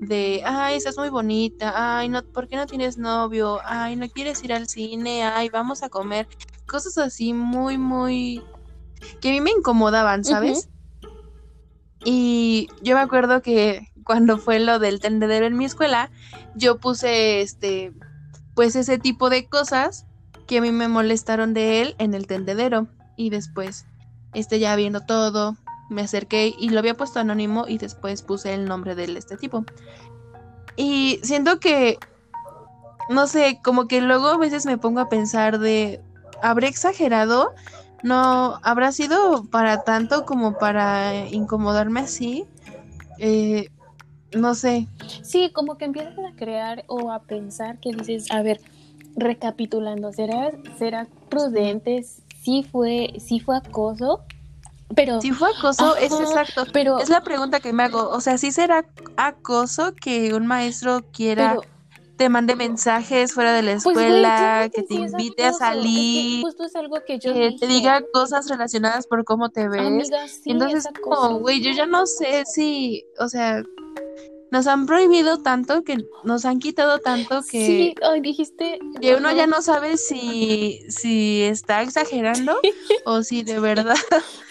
de, 0.00 0.42
ay, 0.44 0.76
estás 0.76 0.96
muy 0.96 1.10
bonita, 1.10 1.98
ay, 1.98 2.08
no, 2.08 2.22
¿por 2.22 2.48
qué 2.48 2.56
no 2.56 2.66
tienes 2.66 2.96
novio? 2.96 3.60
Ay, 3.64 3.96
no 3.96 4.08
quieres 4.08 4.42
ir 4.42 4.52
al 4.52 4.66
cine, 4.66 5.24
ay, 5.24 5.50
vamos 5.50 5.82
a 5.82 5.90
comer 5.90 6.26
cosas 6.66 6.96
así 6.98 7.34
muy, 7.34 7.76
muy... 7.76 8.42
que 9.20 9.28
a 9.28 9.32
mí 9.32 9.40
me 9.40 9.50
incomodaban, 9.50 10.24
¿sabes? 10.24 10.70
Y 12.04 12.68
yo 12.80 12.94
me 12.94 13.02
acuerdo 13.02 13.42
que 13.42 13.88
cuando 14.04 14.38
fue 14.38 14.58
lo 14.58 14.78
del 14.78 15.00
tendedero 15.00 15.46
en 15.46 15.56
mi 15.56 15.66
escuela, 15.66 16.10
yo 16.54 16.78
puse 16.78 17.42
este, 17.42 17.92
pues 18.54 18.76
ese 18.76 18.98
tipo 18.98 19.28
de 19.28 19.48
cosas 19.48 20.06
que 20.46 20.58
a 20.58 20.60
mí 20.62 20.72
me 20.72 20.88
molestaron 20.88 21.52
de 21.52 21.82
él 21.82 21.94
en 21.98 22.14
el 22.14 22.26
tendedero. 22.26 22.88
Y 23.16 23.28
después, 23.28 23.84
este 24.32 24.58
ya 24.58 24.74
viendo 24.76 25.02
todo, 25.02 25.56
me 25.90 26.02
acerqué 26.02 26.54
y 26.56 26.70
lo 26.70 26.78
había 26.78 26.96
puesto 26.96 27.20
anónimo 27.20 27.66
y 27.68 27.78
después 27.78 28.22
puse 28.22 28.54
el 28.54 28.64
nombre 28.64 28.94
de 28.94 29.04
este 29.18 29.36
tipo. 29.36 29.64
Y 30.76 31.20
siento 31.22 31.60
que, 31.60 31.98
no 33.08 33.26
sé, 33.26 33.60
como 33.62 33.86
que 33.86 34.00
luego 34.00 34.28
a 34.28 34.38
veces 34.38 34.64
me 34.64 34.78
pongo 34.78 35.00
a 35.00 35.08
pensar 35.08 35.58
de, 35.58 36.00
¿habré 36.42 36.68
exagerado? 36.68 37.52
No, 38.02 38.58
¿habrá 38.62 38.92
sido 38.92 39.44
para 39.50 39.82
tanto 39.82 40.24
como 40.24 40.56
para 40.56 41.28
incomodarme 41.28 42.00
así? 42.00 42.46
Eh, 43.18 43.68
no 44.32 44.54
sé. 44.54 44.86
Sí, 45.22 45.50
como 45.52 45.76
que 45.76 45.84
empiezas 45.84 46.14
a 46.18 46.34
crear 46.36 46.84
o 46.86 47.10
a 47.10 47.20
pensar 47.24 47.78
que 47.80 47.92
dices, 47.92 48.30
a 48.30 48.42
ver, 48.42 48.60
recapitulando, 49.16 50.12
¿será, 50.12 50.52
será 50.78 51.08
prudente? 51.28 52.04
¿Sí 52.42 52.62
fue, 52.62 53.12
sí 53.18 53.40
fue 53.40 53.56
acoso? 53.56 54.22
Pero, 54.94 55.20
si 55.20 55.32
fue 55.32 55.50
acoso, 55.56 55.96
es 55.96 56.12
exacto. 56.12 56.64
Pero, 56.72 56.98
es 56.98 57.08
la 57.08 57.22
pregunta 57.22 57.60
que 57.60 57.72
me 57.72 57.84
hago. 57.84 58.08
O 58.08 58.20
sea, 58.20 58.38
si 58.38 58.52
será 58.52 58.84
acoso 59.16 59.94
que 59.94 60.34
un 60.34 60.46
maestro 60.46 61.04
quiera 61.12 61.56
te 62.20 62.28
mande 62.28 62.54
mensajes 62.54 63.32
fuera 63.32 63.54
de 63.54 63.62
la 63.62 63.78
pues, 63.82 63.96
escuela, 63.96 64.68
que, 64.74 64.82
te 64.82 64.92
invite 64.92 65.42
a 65.42 65.54
salir, 65.54 66.42
justo 66.42 66.64
es 66.64 66.76
algo 66.76 66.98
que, 67.06 67.18
yo 67.18 67.32
te 67.32 67.66
diga 67.66 68.04
cosas 68.12 68.46
relacionadas 68.50 69.06
por 69.06 69.24
cómo 69.24 69.48
te 69.48 69.66
ves. 69.70 70.10
Entonces, 70.44 70.86
como, 71.02 71.38
güey, 71.38 71.62
yo 71.62 71.70
ya 71.70 71.86
no 71.86 72.04
sé 72.04 72.44
si, 72.44 73.06
o 73.18 73.26
sea, 73.26 73.62
nos 74.50 74.66
han 74.66 74.84
prohibido 74.84 75.38
tanto 75.38 75.82
que 75.82 75.96
nos 76.22 76.44
han 76.44 76.58
quitado 76.58 76.98
tanto 76.98 77.40
que 77.50 77.64
sí, 77.64 77.94
dijiste 78.20 78.78
que 79.00 79.14
uno 79.14 79.32
ya 79.32 79.46
no 79.46 79.62
sabe 79.62 79.96
si 79.96 80.80
si 80.88 81.42
está 81.42 81.80
exagerando 81.82 82.58
o 83.06 83.22
si 83.22 83.44
de 83.44 83.60
verdad 83.60 83.94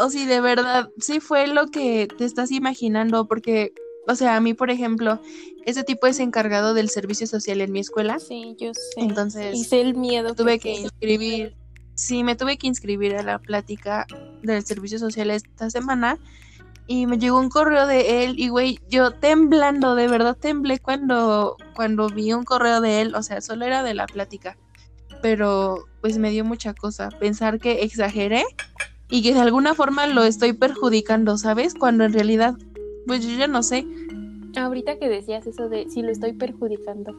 o 0.00 0.10
si 0.10 0.26
de 0.26 0.40
verdad 0.40 0.88
sí 0.98 1.20
fue 1.20 1.46
lo 1.46 1.66
que 1.66 2.08
te 2.18 2.24
estás 2.24 2.50
imaginando 2.50 3.26
porque 3.26 3.72
o 4.10 4.14
sea, 4.14 4.36
a 4.36 4.40
mí, 4.40 4.54
por 4.54 4.70
ejemplo, 4.70 5.20
ese 5.66 5.84
tipo 5.84 6.06
es 6.06 6.18
encargado 6.18 6.74
del 6.74 6.88
servicio 6.88 7.26
social 7.26 7.60
en 7.60 7.72
mi 7.72 7.80
escuela. 7.80 8.18
Sí, 8.18 8.56
yo 8.58 8.72
sé. 8.74 8.80
Entonces, 8.96 9.54
Hice 9.56 9.80
el 9.80 9.94
miedo. 9.94 10.34
Tuve 10.34 10.58
que, 10.58 10.72
inscribir. 10.72 11.54
Sí, 11.94 12.24
me 12.24 12.34
tuve 12.34 12.56
que 12.56 12.66
inscribir 12.66 13.14
a 13.16 13.22
la 13.22 13.38
plática 13.38 14.06
del 14.42 14.64
servicio 14.64 14.98
social 14.98 15.30
esta 15.30 15.70
semana. 15.70 16.18
Y 16.86 17.06
me 17.06 17.18
llegó 17.18 17.38
un 17.38 17.50
correo 17.50 17.86
de 17.86 18.24
él. 18.24 18.34
Y, 18.38 18.48
güey, 18.48 18.80
yo 18.88 19.12
temblando, 19.12 19.94
de 19.94 20.08
verdad 20.08 20.36
temblé 20.36 20.80
cuando, 20.80 21.56
cuando 21.76 22.08
vi 22.08 22.32
un 22.32 22.44
correo 22.44 22.80
de 22.80 23.02
él. 23.02 23.14
O 23.14 23.22
sea, 23.22 23.40
solo 23.40 23.64
era 23.64 23.82
de 23.82 23.94
la 23.94 24.06
plática. 24.06 24.56
Pero, 25.22 25.84
pues 26.00 26.18
me 26.18 26.30
dio 26.30 26.44
mucha 26.44 26.74
cosa. 26.74 27.10
Pensar 27.20 27.60
que 27.60 27.82
exageré 27.82 28.44
y 29.10 29.22
que 29.22 29.34
de 29.34 29.40
alguna 29.40 29.74
forma 29.74 30.06
lo 30.06 30.24
estoy 30.24 30.52
perjudicando, 30.52 31.36
¿sabes? 31.36 31.74
Cuando 31.74 32.04
en 32.04 32.12
realidad, 32.12 32.54
pues 33.06 33.26
yo 33.26 33.36
ya 33.36 33.46
no 33.46 33.62
sé. 33.62 33.86
Ahorita 34.56 34.98
que 34.98 35.08
decías 35.08 35.46
eso 35.46 35.68
de 35.68 35.88
si 35.88 36.02
lo 36.02 36.10
estoy 36.10 36.32
perjudicando. 36.32 37.14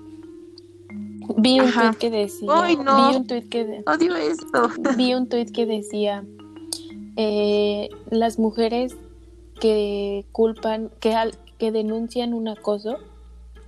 Vi 1.38 1.60
un 1.60 1.72
tweet 1.72 1.96
que 2.00 2.10
decía. 2.10 2.50
Ay, 2.52 2.78
no. 2.78 3.10
Vi 3.10 3.16
un 3.18 3.28
tweet 3.28 3.50
que 3.50 3.84
Odio 3.86 4.16
esto. 4.16 4.70
Vi 4.98 5.14
un 5.14 5.28
tweet 5.30 5.48
que 5.48 5.66
decía 5.66 6.24
eh, 7.16 7.90
las 8.10 8.40
mujeres 8.40 8.96
que 9.60 10.26
culpan, 10.32 10.92
que, 11.00 11.14
al, 11.14 11.38
que 11.58 11.72
denuncian 11.72 12.34
un 12.34 12.48
acoso, 12.48 12.98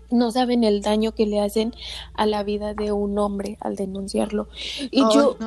no 0.09 0.31
saben 0.31 0.63
el 0.63 0.81
daño 0.81 1.13
que 1.13 1.25
le 1.25 1.39
hacen 1.39 1.73
a 2.13 2.25
la 2.25 2.43
vida 2.43 2.73
de 2.73 2.91
un 2.91 3.17
hombre 3.19 3.57
al 3.61 3.75
denunciarlo. 3.75 4.47
Y 4.91 5.01
yo, 5.13 5.37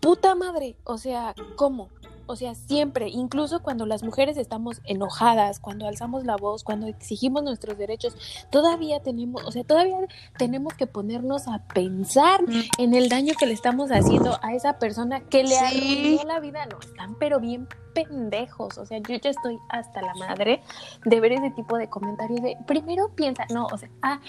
puta 0.00 0.34
madre, 0.34 0.76
o 0.84 0.98
sea, 0.98 1.34
¿cómo? 1.56 1.88
O 2.26 2.36
sea, 2.36 2.54
siempre, 2.54 3.08
incluso 3.08 3.62
cuando 3.62 3.86
las 3.86 4.02
mujeres 4.02 4.36
estamos 4.36 4.80
enojadas, 4.84 5.60
cuando 5.60 5.86
alzamos 5.86 6.24
la 6.24 6.36
voz, 6.36 6.64
cuando 6.64 6.86
exigimos 6.86 7.42
nuestros 7.42 7.78
derechos, 7.78 8.14
todavía 8.50 9.00
tenemos, 9.00 9.44
o 9.44 9.52
sea, 9.52 9.64
todavía 9.64 9.96
tenemos 10.38 10.74
que 10.74 10.86
ponernos 10.86 11.48
a 11.48 11.66
pensar 11.68 12.42
mm. 12.42 12.62
en 12.78 12.94
el 12.94 13.08
daño 13.08 13.34
que 13.38 13.46
le 13.46 13.52
estamos 13.52 13.90
haciendo 13.90 14.38
a 14.42 14.54
esa 14.54 14.78
persona 14.78 15.20
que 15.20 15.44
le 15.44 15.56
ha 15.58 15.68
arruinó 15.68 16.24
la 16.24 16.40
vida. 16.40 16.66
No, 16.66 16.78
están 16.80 17.14
pero 17.18 17.40
bien 17.40 17.68
pendejos. 17.94 18.76
O 18.78 18.86
sea, 18.86 18.98
yo 18.98 19.16
ya 19.16 19.30
estoy 19.30 19.58
hasta 19.68 20.02
la 20.02 20.14
madre 20.14 20.62
de 21.04 21.20
ver 21.20 21.32
ese 21.32 21.50
tipo 21.50 21.78
de 21.78 21.88
comentarios 21.88 22.42
de 22.42 22.56
primero 22.66 23.10
piensa, 23.14 23.46
no, 23.50 23.66
o 23.66 23.78
sea, 23.78 23.88
ah, 24.02 24.20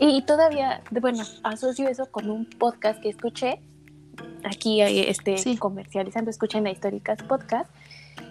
y 0.00 0.22
todavía, 0.22 0.82
bueno, 0.90 1.22
asocio 1.42 1.88
eso 1.88 2.10
con 2.10 2.30
un 2.30 2.46
podcast 2.46 3.00
que 3.00 3.10
escuché 3.10 3.62
aquí 4.44 4.80
eh, 4.80 5.10
este, 5.10 5.36
comercializando, 5.58 6.30
escuchen 6.30 6.66
a 6.66 6.70
Históricas 6.70 7.22
Podcast, 7.22 7.70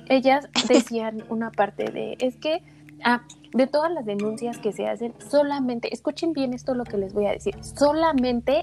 ellas 0.08 0.50
decían 0.68 1.24
una 1.30 1.52
parte 1.52 1.86
de, 1.86 2.18
es 2.20 2.36
que, 2.38 2.64
ah, 3.04 3.24
de 3.54 3.68
todas 3.68 3.92
las 3.92 4.06
denuncias 4.06 4.58
que 4.58 4.72
se 4.72 4.88
hacen, 4.88 5.14
solamente, 5.30 5.94
escuchen 5.94 6.34
bien 6.34 6.54
esto 6.54 6.74
lo 6.74 6.84
que 6.84 6.98
les 6.98 7.14
voy 7.14 7.26
a 7.26 7.32
decir, 7.32 7.56
solamente 7.64 8.62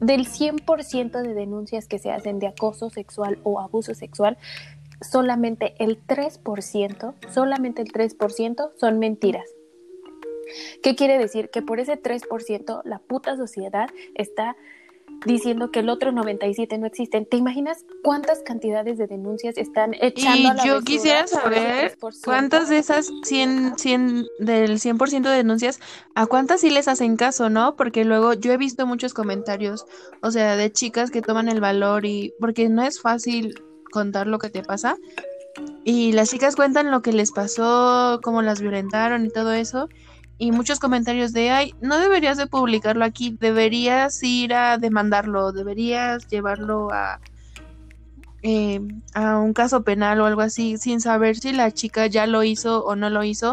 del 0.00 0.26
100% 0.26 1.22
de 1.22 1.34
denuncias 1.34 1.86
que 1.86 1.98
se 1.98 2.10
hacen 2.10 2.38
de 2.38 2.46
acoso 2.46 2.90
sexual 2.90 3.38
o 3.42 3.60
abuso 3.60 3.94
sexual, 3.94 4.38
solamente 5.00 5.74
el 5.78 6.04
3%, 6.06 7.14
solamente 7.30 7.82
el 7.82 7.92
3% 7.92 8.70
son 8.78 8.98
mentiras. 8.98 9.44
¿Qué 10.82 10.96
quiere 10.96 11.18
decir? 11.18 11.50
Que 11.50 11.62
por 11.62 11.80
ese 11.80 12.00
3% 12.00 12.82
la 12.84 12.98
puta 12.98 13.36
sociedad 13.36 13.88
está 14.14 14.56
diciendo 15.26 15.70
que 15.70 15.80
el 15.80 15.88
otro 15.88 16.12
97 16.12 16.78
no 16.78 16.86
existen. 16.86 17.26
¿Te 17.26 17.36
imaginas 17.36 17.84
cuántas 18.02 18.40
cantidades 18.42 18.98
de 18.98 19.06
denuncias 19.06 19.56
están 19.58 19.94
echando 20.00 20.62
y 20.62 20.66
yo 20.66 20.80
quisiera 20.82 21.26
saber 21.26 21.96
cuántas 22.24 22.68
de 22.68 22.78
esas 22.78 23.10
100, 23.24 23.78
100 23.78 24.26
del 24.38 24.78
100% 24.78 25.22
de 25.22 25.36
denuncias, 25.36 25.80
a 26.14 26.26
cuántas 26.26 26.60
sí 26.60 26.70
les 26.70 26.88
hacen 26.88 27.16
caso, 27.16 27.50
¿no? 27.50 27.76
Porque 27.76 28.04
luego 28.04 28.34
yo 28.34 28.52
he 28.52 28.56
visto 28.56 28.86
muchos 28.86 29.14
comentarios, 29.14 29.86
o 30.22 30.30
sea, 30.30 30.56
de 30.56 30.72
chicas 30.72 31.10
que 31.10 31.22
toman 31.22 31.48
el 31.48 31.60
valor 31.60 32.06
y 32.06 32.32
porque 32.40 32.68
no 32.68 32.82
es 32.82 33.00
fácil 33.00 33.62
contar 33.90 34.26
lo 34.26 34.38
que 34.38 34.50
te 34.50 34.62
pasa. 34.62 34.96
Y 35.84 36.12
las 36.12 36.30
chicas 36.30 36.56
cuentan 36.56 36.90
lo 36.90 37.02
que 37.02 37.12
les 37.12 37.32
pasó, 37.32 38.20
cómo 38.22 38.40
las 38.40 38.60
violentaron 38.60 39.26
y 39.26 39.30
todo 39.30 39.52
eso 39.52 39.88
y 40.40 40.52
muchos 40.52 40.80
comentarios 40.80 41.34
de, 41.34 41.50
ay, 41.50 41.74
no 41.82 41.98
deberías 41.98 42.38
de 42.38 42.46
publicarlo 42.46 43.04
aquí, 43.04 43.36
deberías 43.38 44.22
ir 44.22 44.54
a 44.54 44.78
demandarlo, 44.78 45.52
deberías 45.52 46.26
llevarlo 46.28 46.90
a, 46.90 47.20
eh, 48.42 48.80
a 49.12 49.36
un 49.36 49.52
caso 49.52 49.82
penal 49.82 50.18
o 50.18 50.24
algo 50.24 50.40
así, 50.40 50.78
sin 50.78 51.02
saber 51.02 51.36
si 51.36 51.52
la 51.52 51.70
chica 51.72 52.06
ya 52.06 52.26
lo 52.26 52.42
hizo 52.42 52.82
o 52.86 52.96
no 52.96 53.10
lo 53.10 53.22
hizo, 53.22 53.52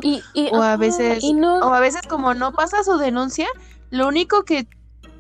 o 0.53 0.62
a 0.62 0.77
veces, 0.77 1.22
o 1.25 1.74
a 1.74 1.79
veces 1.82 2.03
como 2.08 2.34
no 2.34 2.53
pasa 2.53 2.86
su 2.86 2.98
denuncia, 2.98 3.48
lo 3.89 4.08
único 4.08 4.44
que, 4.44 4.65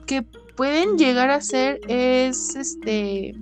que 0.05 0.21
pueden 0.55 0.97
llegar 0.97 1.29
a 1.31 1.35
hacer 1.35 1.81
es, 1.89 2.55
este, 2.55 3.35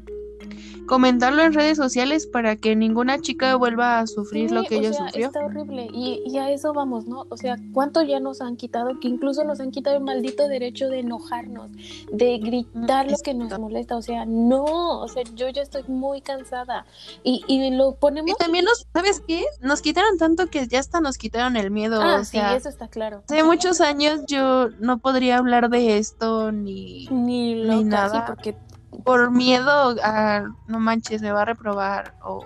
comentarlo 0.86 1.42
en 1.44 1.54
redes 1.54 1.78
sociales 1.78 2.28
para 2.28 2.56
que 2.56 2.76
ninguna 2.76 3.20
chica 3.20 3.56
vuelva 3.56 4.00
a 4.00 4.08
sufrir 4.08 4.52
lo 4.52 4.64
que 4.64 4.78
ella 4.78 4.94
sufrió. 4.94 5.28
Está 5.28 5.46
horrible 5.46 5.88
y, 5.94 6.22
y, 6.26 6.38
a 6.38 6.52
eso 6.52 6.74
vamos, 6.74 7.06
¿no? 7.06 7.26
O 7.30 7.38
sea, 7.38 7.58
¿cuánto 7.74 8.02
ya 8.04 8.20
nos 8.20 8.42
han 8.42 8.56
quitado? 8.56 9.00
Que 9.00 9.08
incluso 9.08 9.44
nos 9.44 9.60
han 9.60 9.72
quitado 9.72 9.98
el 9.98 10.04
maldito 10.04 10.48
derecho 10.48 10.90
de 10.90 11.00
enojarnos, 11.00 11.72
de 12.12 12.38
gritar 12.40 13.10
lo 13.10 13.18
que 13.18 13.34
nos 13.34 13.58
molesta. 13.60 13.96
O 13.96 14.02
sea, 14.02 14.26
no, 14.26 15.00
o 15.00 15.08
sea, 15.08 15.24
yo 15.36 15.50
ya 15.50 15.62
estoy 15.62 15.84
muy 15.88 16.22
cansada 16.22 16.86
y, 17.24 17.44
y 17.48 17.72
lo 17.72 17.96
ponemos. 17.96 18.32
Y 18.32 18.36
también 18.36 18.66
nos, 18.66 18.86
¿sabes 18.94 19.22
qué? 19.28 19.44
Nos 19.62 19.82
quitaron 19.82 20.18
tanto 20.18 20.48
que 20.48 20.68
ya 20.68 20.80
hasta 20.80 21.02
nos 21.02 21.18
quitaron 21.18 21.56
el 21.56 21.72
miedo. 21.72 22.02
Ah, 22.02 22.24
sí, 22.24 22.38
eso 22.38 22.70
está 22.70 22.88
claro. 22.88 23.24
Hace 23.28 23.44
muchos 23.44 23.82
años 23.82 24.22
yo 24.28 24.70
no 24.80 25.00
podría 25.00 25.38
hablar 25.38 25.70
de 25.70 25.98
esto 25.98 26.52
ni, 26.52 27.08
ni, 27.08 27.56
ni 27.56 27.84
nada. 27.84 28.26
porque 28.26 28.56
por 29.04 29.32
miedo 29.32 29.96
a, 30.04 30.44
no 30.68 30.80
manches, 30.80 31.22
me 31.22 31.32
va 31.32 31.42
a 31.42 31.46
reprobar 31.46 32.16
o 32.24 32.46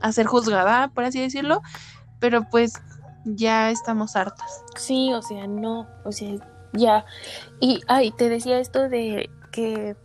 a 0.00 0.12
ser 0.12 0.26
juzgada, 0.26 0.88
por 0.88 1.04
así 1.04 1.20
decirlo, 1.20 1.62
pero 2.20 2.48
pues 2.50 2.74
ya 3.24 3.70
estamos 3.70 4.16
hartas. 4.16 4.62
Sí, 4.76 5.12
o 5.12 5.22
sea, 5.22 5.46
no, 5.46 5.86
o 6.04 6.12
sea, 6.12 6.36
ya. 6.72 7.04
Y, 7.60 7.80
ay, 7.88 8.10
te 8.12 8.28
decía 8.28 8.58
esto 8.58 8.88
de 8.88 9.30
que, 9.50 9.96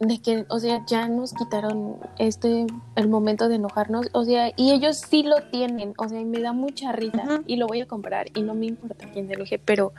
de 0.00 0.22
que, 0.22 0.46
o 0.48 0.58
sea, 0.60 0.84
ya 0.86 1.08
nos 1.08 1.34
quitaron 1.34 1.98
este, 2.18 2.66
el 2.96 3.08
momento 3.08 3.48
de 3.48 3.56
enojarnos, 3.56 4.08
o 4.12 4.24
sea, 4.24 4.52
y 4.56 4.72
ellos 4.72 4.96
sí 4.96 5.24
lo 5.24 5.42
tienen, 5.50 5.94
o 5.98 6.08
sea, 6.08 6.20
y 6.20 6.24
me 6.24 6.40
da 6.40 6.52
mucha 6.52 6.92
risa 6.92 7.42
y 7.46 7.56
lo 7.56 7.66
voy 7.66 7.80
a 7.80 7.86
comprar 7.86 8.26
y 8.34 8.42
no 8.42 8.54
me 8.54 8.66
importa 8.66 9.06
quién 9.12 9.26
se 9.26 9.34
enoje, 9.34 9.58
pero 9.58 9.92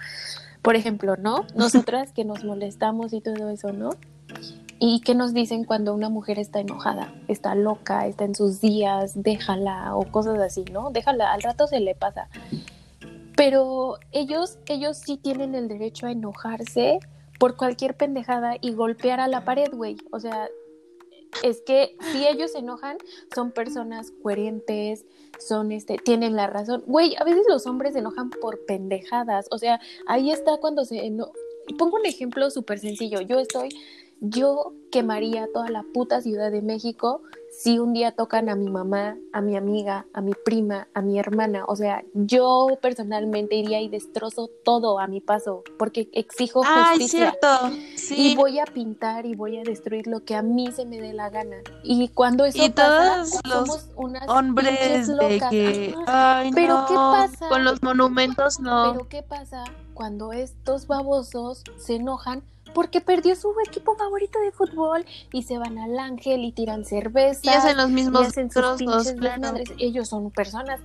por 0.63 0.75
ejemplo, 0.75 1.15
¿no? 1.17 1.46
Nosotras 1.55 2.12
que 2.12 2.25
nos 2.25 2.43
molestamos 2.43 3.13
y 3.13 3.22
todo 3.22 3.50
eso, 3.50 3.72
¿no? 3.72 3.91
¿Y 4.79 5.01
qué 5.01 5.13
nos 5.13 5.34
dicen 5.34 5.63
cuando 5.63 5.93
una 5.93 6.10
mujer 6.10 6.39
está 6.39 6.60
enojada? 6.60 7.13
Está 7.27 7.53
loca, 7.53 8.08
está 8.08 8.25
en 8.25 8.34
sus 8.34 8.60
días, 8.60 9.22
déjala 9.22 9.96
o 9.96 10.11
cosas 10.11 10.40
así, 10.40 10.66
¿no? 10.72 10.90
Déjala, 10.90 11.31
al 11.31 11.42
rato 11.42 11.68
se 11.68 11.79
le 11.79 11.94
pasa. 11.94 12.27
Pero 13.35 13.98
ellos, 14.11 14.57
ellos 14.66 14.98
sí 14.98 15.18
tienen 15.18 15.53
el 15.55 15.68
derecho 15.68 16.07
a 16.07 16.11
enojarse 16.11 17.00
por 17.40 17.55
cualquier 17.55 17.96
pendejada 17.96 18.55
y 18.59 18.74
golpear 18.74 19.20
a 19.20 19.27
la 19.27 19.46
pared, 19.46 19.72
güey. 19.74 19.98
O 20.11 20.20
sea, 20.20 20.50
es 21.41 21.61
que 21.61 21.96
si 22.11 22.27
ellos 22.27 22.51
se 22.51 22.59
enojan, 22.59 22.98
son 23.33 23.51
personas 23.51 24.11
coherentes, 24.22 25.05
son 25.39 25.72
este, 25.72 25.98
tienen 25.98 26.35
la 26.35 26.48
razón. 26.48 26.83
Güey, 26.85 27.15
a 27.17 27.24
veces 27.24 27.46
los 27.48 27.65
hombres 27.65 27.93
se 27.93 28.00
enojan 28.00 28.29
por 28.29 28.65
pendejadas. 28.65 29.48
O 29.51 29.57
sea, 29.57 29.79
ahí 30.05 30.31
está 30.31 30.57
cuando 30.57 30.85
se 30.85 31.11
Pongo 31.77 31.96
un 31.96 32.05
ejemplo 32.05 32.50
súper 32.51 32.79
sencillo. 32.79 33.22
Yo 33.22 33.39
estoy, 33.39 33.69
yo 34.24 34.74
quemaría 34.90 35.48
toda 35.53 35.70
la 35.70 35.83
puta 35.94 36.22
Ciudad 36.22 36.50
de 36.50 36.62
México 36.62 37.22
si 37.51 37.77
un 37.77 37.94
día 37.94 38.14
tocan 38.14 38.50
a 38.50 38.55
mi 38.55 38.70
mamá, 38.70 39.16
a 39.31 39.42
mi 39.42 39.55
amiga, 39.55 40.07
a 40.14 40.22
mi 40.22 40.33
prima, 40.33 40.88
a 40.94 41.01
mi 41.01 41.20
hermana, 41.20 41.66
o 41.68 41.75
sea, 41.75 42.03
yo 42.14 42.79
personalmente 42.81 43.55
iría 43.55 43.79
y 43.79 43.90
destrozo 43.90 44.50
todo 44.64 45.00
a 45.00 45.07
mi 45.07 45.22
paso, 45.22 45.64
porque 45.77 46.09
exijo 46.14 46.64
justicia. 46.64 47.38
Y 48.09 48.36
voy 48.36 48.59
a 48.59 48.66
pintar 48.66 49.25
y 49.25 49.36
voy 49.36 49.59
a 49.59 49.64
destruir 49.64 50.07
lo 50.07 50.24
que 50.24 50.36
a 50.36 50.42
mí 50.42 50.72
se 50.72 50.86
me 50.86 51.00
dé 51.00 51.14
la 51.14 51.29
gana. 51.29 51.57
Y 51.83 52.07
cuando 52.09 52.46
eso 52.46 52.64
pasa, 52.74 53.25
somos 53.48 53.90
unas 53.96 54.27
hombres 54.27 55.07
locas. 55.07 55.51
De 55.51 55.96
Pero 56.55 56.86
¿qué 56.88 56.96
pasa? 56.96 57.50
Con 57.50 57.64
los 57.64 57.83
monumentos 57.83 58.59
no. 58.59 58.94
Pero 58.94 59.09
¿qué 59.09 59.22
pasa 59.22 59.64
cuando 59.94 60.33
estos 60.33 60.88
babosos 60.88 61.64
se 61.77 61.96
enojan 61.96 62.42
porque 62.74 63.01
perdió 63.01 63.36
su 63.36 63.53
equipo 63.66 63.96
favorito 63.96 64.40
de 64.40 64.51
fútbol 64.51 65.05
y 65.31 65.44
se 65.44 65.57
van 65.57 65.77
al 65.77 65.98
ángel 66.00 66.44
y 66.44 66.51
tiran 66.51 66.86
cerveza. 66.86 67.42
Y 67.44 67.50
hacen 67.50 67.77
los 67.77 67.90
mismos 67.90 68.31
trozos, 68.51 69.14
Ellos 69.77 70.09
son 70.09 70.31
personas 70.31 70.79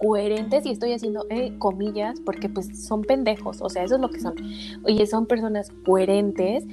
coherentes 0.00 0.66
y 0.66 0.70
estoy 0.70 0.92
haciendo 0.92 1.26
eh, 1.30 1.56
comillas 1.58 2.20
porque 2.20 2.48
pues 2.48 2.86
son 2.86 3.02
pendejos, 3.02 3.60
o 3.60 3.68
sea, 3.68 3.84
eso 3.84 3.96
es 3.96 4.00
lo 4.00 4.10
que 4.10 4.20
son. 4.20 4.34
Oye, 4.84 5.06
son 5.06 5.26
personas 5.26 5.70
coherentes 5.84 6.64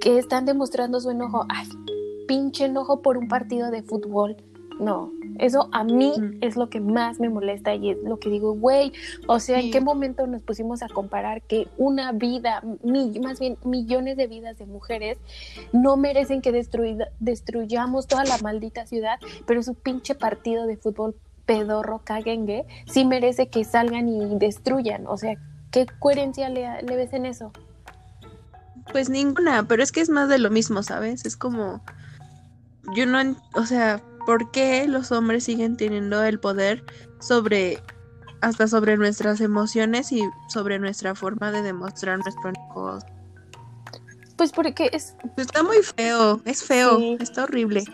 que 0.00 0.18
están 0.18 0.46
demostrando 0.46 1.00
su 1.00 1.10
enojo. 1.10 1.46
Ay, 1.48 1.68
pinche 2.26 2.66
enojo 2.66 3.02
por 3.02 3.18
un 3.18 3.28
partido 3.28 3.70
de 3.70 3.82
fútbol. 3.82 4.36
No, 4.78 5.12
eso 5.40 5.68
a 5.72 5.84
mí 5.84 6.12
es 6.40 6.56
lo 6.56 6.68
que 6.68 6.80
más 6.80 7.18
me 7.18 7.28
molesta 7.28 7.74
y 7.74 7.90
es 7.90 7.98
lo 8.04 8.18
que 8.18 8.28
digo, 8.28 8.54
güey, 8.54 8.92
o 9.26 9.40
sea, 9.40 9.58
¿en 9.60 9.70
qué 9.70 9.80
momento 9.80 10.26
nos 10.26 10.42
pusimos 10.42 10.82
a 10.82 10.88
comparar 10.88 11.42
que 11.42 11.66
una 11.78 12.12
vida, 12.12 12.62
más 13.22 13.40
bien 13.40 13.56
millones 13.64 14.16
de 14.16 14.26
vidas 14.26 14.58
de 14.58 14.66
mujeres 14.66 15.18
no 15.72 15.96
merecen 15.96 16.42
que 16.42 16.52
destruyamos 17.18 18.06
toda 18.06 18.24
la 18.24 18.38
maldita 18.38 18.86
ciudad, 18.86 19.18
pero 19.46 19.62
su 19.62 19.74
pinche 19.74 20.14
partido 20.14 20.66
de 20.66 20.76
fútbol 20.76 21.16
pedorro 21.46 22.02
caguengue 22.04 22.66
sí 22.86 23.04
merece 23.04 23.48
que 23.48 23.64
salgan 23.64 24.08
y 24.08 24.38
destruyan? 24.38 25.06
O 25.06 25.16
sea, 25.16 25.36
¿qué 25.70 25.86
coherencia 25.98 26.50
le, 26.50 26.82
le 26.82 26.96
ves 26.96 27.12
en 27.14 27.24
eso? 27.26 27.50
Pues 28.92 29.08
ninguna, 29.08 29.66
pero 29.66 29.82
es 29.82 29.90
que 29.90 30.00
es 30.00 30.10
más 30.10 30.28
de 30.28 30.38
lo 30.38 30.50
mismo, 30.50 30.82
¿sabes? 30.82 31.24
Es 31.24 31.36
como, 31.36 31.80
yo 32.94 33.06
no, 33.06 33.36
o 33.54 33.64
sea, 33.64 34.02
¿Por 34.26 34.50
qué 34.50 34.86
los 34.86 35.12
hombres 35.12 35.44
siguen 35.44 35.76
teniendo 35.76 36.22
el 36.22 36.38
poder 36.40 36.84
sobre 37.20 37.78
hasta 38.40 38.66
sobre 38.68 38.96
nuestras 38.96 39.40
emociones 39.40 40.12
y 40.12 40.22
sobre 40.48 40.78
nuestra 40.78 41.14
forma 41.14 41.50
de 41.52 41.62
demostrar 41.62 42.18
nuestro 42.18 42.50
enojo? 42.50 42.98
Pues 44.36 44.52
porque 44.52 44.88
es 44.92 45.14
está 45.36 45.62
muy 45.62 45.78
feo, 45.78 46.40
es 46.44 46.62
feo, 46.62 46.98
está 47.18 47.44
horrible. 47.44 47.84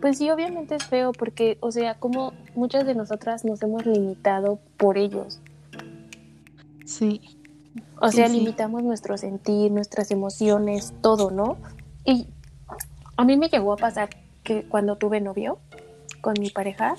Pues 0.00 0.18
sí, 0.18 0.30
obviamente 0.30 0.76
es 0.76 0.84
feo 0.84 1.12
porque, 1.12 1.58
o 1.60 1.72
sea, 1.72 1.98
como 1.98 2.32
muchas 2.54 2.86
de 2.86 2.94
nosotras 2.94 3.44
nos 3.44 3.62
hemos 3.62 3.84
limitado 3.84 4.60
por 4.76 4.96
ellos. 4.96 5.40
Sí. 6.86 7.20
O 8.00 8.10
sea, 8.10 8.28
limitamos 8.28 8.82
nuestro 8.82 9.16
sentir, 9.18 9.70
nuestras 9.70 10.10
emociones, 10.10 10.94
todo, 11.02 11.30
¿no? 11.30 11.58
Y 12.04 12.26
a 13.16 13.24
mí 13.24 13.36
me 13.36 13.48
llegó 13.48 13.74
a 13.74 13.76
pasar 13.76 14.08
que 14.42 14.64
cuando 14.64 14.96
tuve 14.96 15.20
novio 15.20 15.58
con 16.20 16.34
mi 16.38 16.50
pareja, 16.50 16.94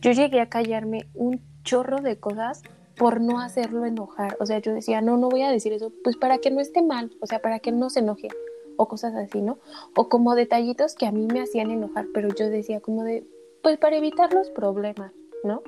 yo 0.00 0.12
llegué 0.12 0.40
a 0.40 0.48
callarme 0.48 1.06
un 1.14 1.40
chorro 1.62 2.00
de 2.00 2.18
cosas 2.18 2.62
por 2.96 3.20
no 3.20 3.40
hacerlo 3.40 3.84
enojar. 3.84 4.36
O 4.40 4.46
sea, 4.46 4.58
yo 4.58 4.72
decía, 4.72 5.00
no, 5.00 5.16
no 5.16 5.28
voy 5.28 5.42
a 5.42 5.50
decir 5.50 5.72
eso, 5.72 5.92
pues 6.02 6.16
para 6.16 6.38
que 6.38 6.50
no 6.50 6.60
esté 6.60 6.82
mal, 6.82 7.10
o 7.20 7.26
sea, 7.26 7.40
para 7.40 7.58
que 7.58 7.72
no 7.72 7.90
se 7.90 8.00
enoje, 8.00 8.28
o 8.76 8.88
cosas 8.88 9.14
así, 9.14 9.40
¿no? 9.40 9.58
O 9.96 10.08
como 10.08 10.34
detallitos 10.34 10.94
que 10.94 11.06
a 11.06 11.12
mí 11.12 11.26
me 11.26 11.40
hacían 11.40 11.70
enojar, 11.70 12.06
pero 12.12 12.28
yo 12.34 12.50
decía 12.50 12.80
como 12.80 13.04
de, 13.04 13.26
pues 13.62 13.78
para 13.78 13.96
evitar 13.96 14.32
los 14.32 14.50
problemas, 14.50 15.12
¿no? 15.42 15.62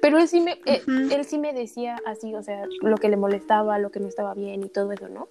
Pero 0.00 0.18
él 0.18 0.28
sí 0.28 0.40
me, 0.40 0.58
eh, 0.66 0.82
él 0.86 1.24
sí 1.24 1.38
me 1.38 1.52
decía 1.54 1.98
así, 2.06 2.34
o 2.34 2.42
sea, 2.42 2.66
lo 2.82 2.96
que 2.98 3.08
le 3.08 3.16
molestaba, 3.16 3.78
lo 3.78 3.90
que 3.90 4.00
no 4.00 4.08
estaba 4.08 4.34
bien 4.34 4.62
y 4.62 4.68
todo 4.68 4.92
eso, 4.92 5.08
¿no? 5.08 5.28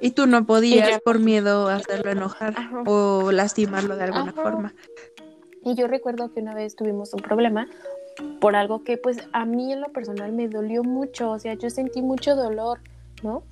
Y 0.00 0.12
tú 0.12 0.26
no 0.26 0.46
podías 0.46 1.00
por 1.00 1.18
miedo 1.18 1.68
hacerlo 1.68 2.10
enojar 2.10 2.54
o 2.86 3.30
lastimarlo 3.32 3.96
de 3.96 4.04
alguna 4.04 4.32
forma. 4.32 4.74
Y 5.64 5.74
yo 5.74 5.86
recuerdo 5.86 6.32
que 6.32 6.40
una 6.40 6.54
vez 6.54 6.76
tuvimos 6.76 7.12
un 7.12 7.20
problema 7.20 7.68
por 8.40 8.56
algo 8.56 8.82
que 8.82 8.96
pues 8.96 9.18
a 9.32 9.44
mí 9.44 9.72
en 9.72 9.80
lo 9.80 9.88
personal 9.88 10.32
me 10.32 10.48
dolió 10.48 10.82
mucho, 10.82 11.30
o 11.30 11.38
sea, 11.38 11.54
yo 11.54 11.70
sentí 11.70 12.02
mucho 12.02 12.34
dolor, 12.34 12.80
¿no? 13.22 13.42